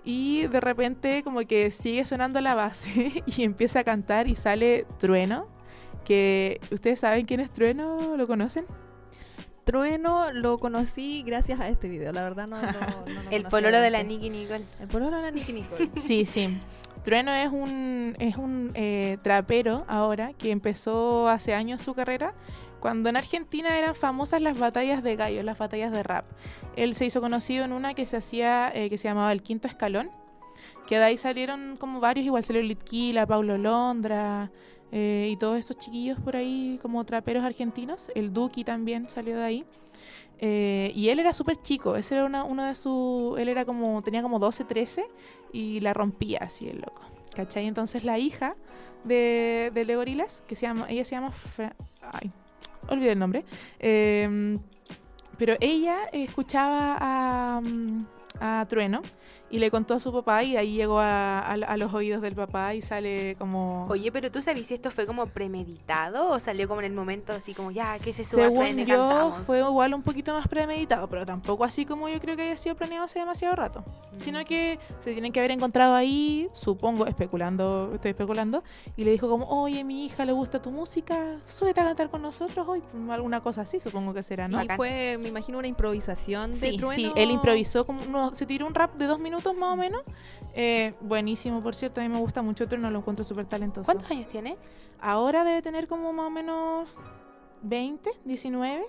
[0.04, 4.86] Y de repente como que sigue sonando la base y empieza a cantar y sale
[4.98, 5.48] Trueno.
[6.04, 8.66] Que ustedes saben quién es Trueno, ¿lo conocen?
[9.64, 13.90] Trueno lo conocí gracias a este video, la verdad no, no, no El pololo de
[13.90, 14.02] la.
[14.02, 14.64] Nicky Nicole.
[14.78, 15.90] El pololo de la Nicky Nicole.
[15.96, 16.58] Sí, sí.
[17.02, 22.34] Trueno es un, es un eh, trapero ahora que empezó hace años su carrera
[22.84, 26.26] cuando en Argentina eran famosas las batallas de gallos, las batallas de rap.
[26.76, 29.68] Él se hizo conocido en una que se hacía, eh, que se llamaba El Quinto
[29.68, 30.10] Escalón,
[30.86, 34.50] que de ahí salieron como varios, igual salió Litquila, Paulo Londra
[34.92, 38.10] eh, y todos esos chiquillos por ahí como traperos argentinos.
[38.14, 39.64] El Duki también salió de ahí.
[40.40, 44.02] Eh, y él era súper chico, ese era una- uno de sus, él era como,
[44.02, 45.06] tenía como 12, 13
[45.54, 47.00] y la rompía así el loco,
[47.34, 47.66] ¿cachai?
[47.66, 48.56] Entonces la hija
[49.04, 51.74] de, de Le Gorillaz, que se llama, ella se llama, Fra-
[52.12, 52.30] ay,
[52.88, 53.44] olvidé el nombre,
[53.78, 54.58] eh,
[55.38, 58.06] pero ella escuchaba a, mm,
[58.40, 59.02] a Trueno
[59.50, 62.34] y le contó a su papá y ahí llegó a, a- a los oídos del
[62.34, 63.86] papá y sale como...
[63.88, 67.32] Oye, pero tú sabes si esto fue como premeditado o salió como en el momento
[67.32, 69.40] así como ya, que se suba Según yo, cantamos?
[69.46, 72.74] fue igual un poquito más premeditado, pero tampoco así como yo creo que haya sido
[72.74, 73.80] planeado hace demasiado rato.
[74.12, 74.18] Mm.
[74.20, 78.62] Sino que se tienen que haber encontrado ahí, supongo, especulando, estoy especulando,
[78.96, 82.22] y le dijo como, oye, mi hija le gusta tu música, súbete a cantar con
[82.22, 84.62] nosotros hoy, alguna cosa así, supongo que será, ¿no?
[84.62, 86.94] Y fue, me imagino, una improvisación de Sí, Trueno.
[86.94, 90.00] sí, él improvisó, como uno- se tiró un rap de dos minutos más o menos.
[90.54, 93.84] Eh, buenísimo, por cierto, a mí me gusta mucho Trueno, lo encuentro súper talentoso.
[93.84, 94.56] ¿Cuántos años tiene?
[95.00, 96.88] Ahora debe tener como más o menos
[97.62, 98.84] 20, 19.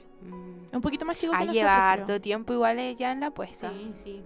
[0.72, 1.56] Un poquito más chico que Ah, nosotros.
[1.62, 2.04] lleva creo.
[2.06, 3.72] harto tiempo igual ya en la puesta.
[3.72, 4.22] Sí, sí.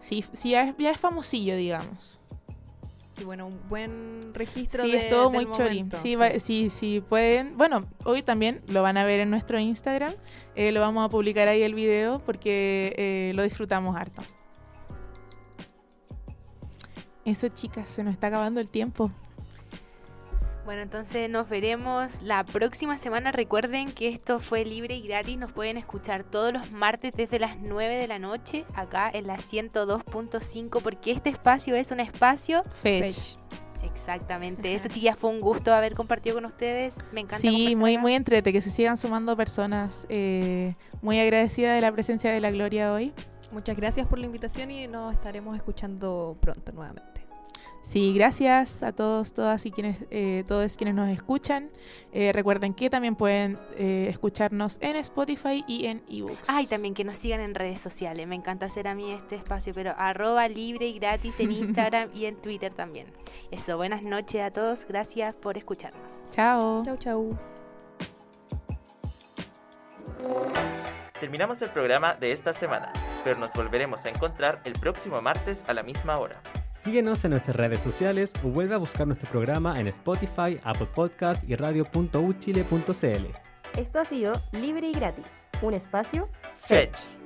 [0.00, 2.18] Sí, sí, ya es, ya es famosillo, digamos.
[3.20, 5.44] Y bueno, un buen registro Sí, de, es todo del muy
[6.00, 7.58] Sí, va- sí, sí, pueden.
[7.58, 10.14] Bueno, hoy también lo van a ver en nuestro Instagram.
[10.54, 14.22] Eh, lo vamos a publicar ahí el video porque eh, lo disfrutamos harto.
[17.24, 19.10] Eso, chicas, se nos está acabando el tiempo.
[20.64, 23.32] Bueno, entonces nos veremos la próxima semana.
[23.32, 25.36] Recuerden que esto fue libre y gratis.
[25.36, 29.38] Nos pueden escuchar todos los martes desde las 9 de la noche acá en la
[29.38, 33.36] 102.5 porque este espacio es un espacio Fetch.
[33.82, 34.74] Exactamente.
[34.74, 36.96] Eso, chicas, fue un gusto haber compartido con ustedes.
[37.12, 37.38] Me encanta.
[37.40, 38.02] Sí, muy, acá.
[38.02, 40.06] muy entrete, que se sigan sumando personas.
[40.08, 43.12] eh, muy agradecida de la presencia de la Gloria hoy.
[43.50, 47.09] Muchas gracias por la invitación y nos estaremos escuchando pronto nuevamente.
[47.82, 51.70] Sí, gracias a todos, todas y quienes, eh, todos quienes nos escuchan.
[52.12, 56.44] Eh, recuerden que también pueden eh, escucharnos en Spotify y en ebooks.
[56.46, 58.26] Ay, también que nos sigan en redes sociales.
[58.28, 62.26] Me encanta hacer a mí este espacio, pero arroba libre y gratis en Instagram y
[62.26, 63.06] en Twitter también.
[63.50, 64.84] Eso, buenas noches a todos.
[64.86, 66.22] Gracias por escucharnos.
[66.30, 66.84] Chao.
[66.84, 67.38] Chau, chau.
[71.18, 72.92] Terminamos el programa de esta semana,
[73.24, 76.42] pero nos volveremos a encontrar el próximo martes a la misma hora.
[76.82, 81.46] Síguenos en nuestras redes sociales o vuelve a buscar nuestro programa en Spotify, Apple Podcast
[81.48, 83.26] y radio.uchile.cl.
[83.78, 85.26] Esto ha sido Libre y Gratis,
[85.60, 87.19] un espacio Fetch.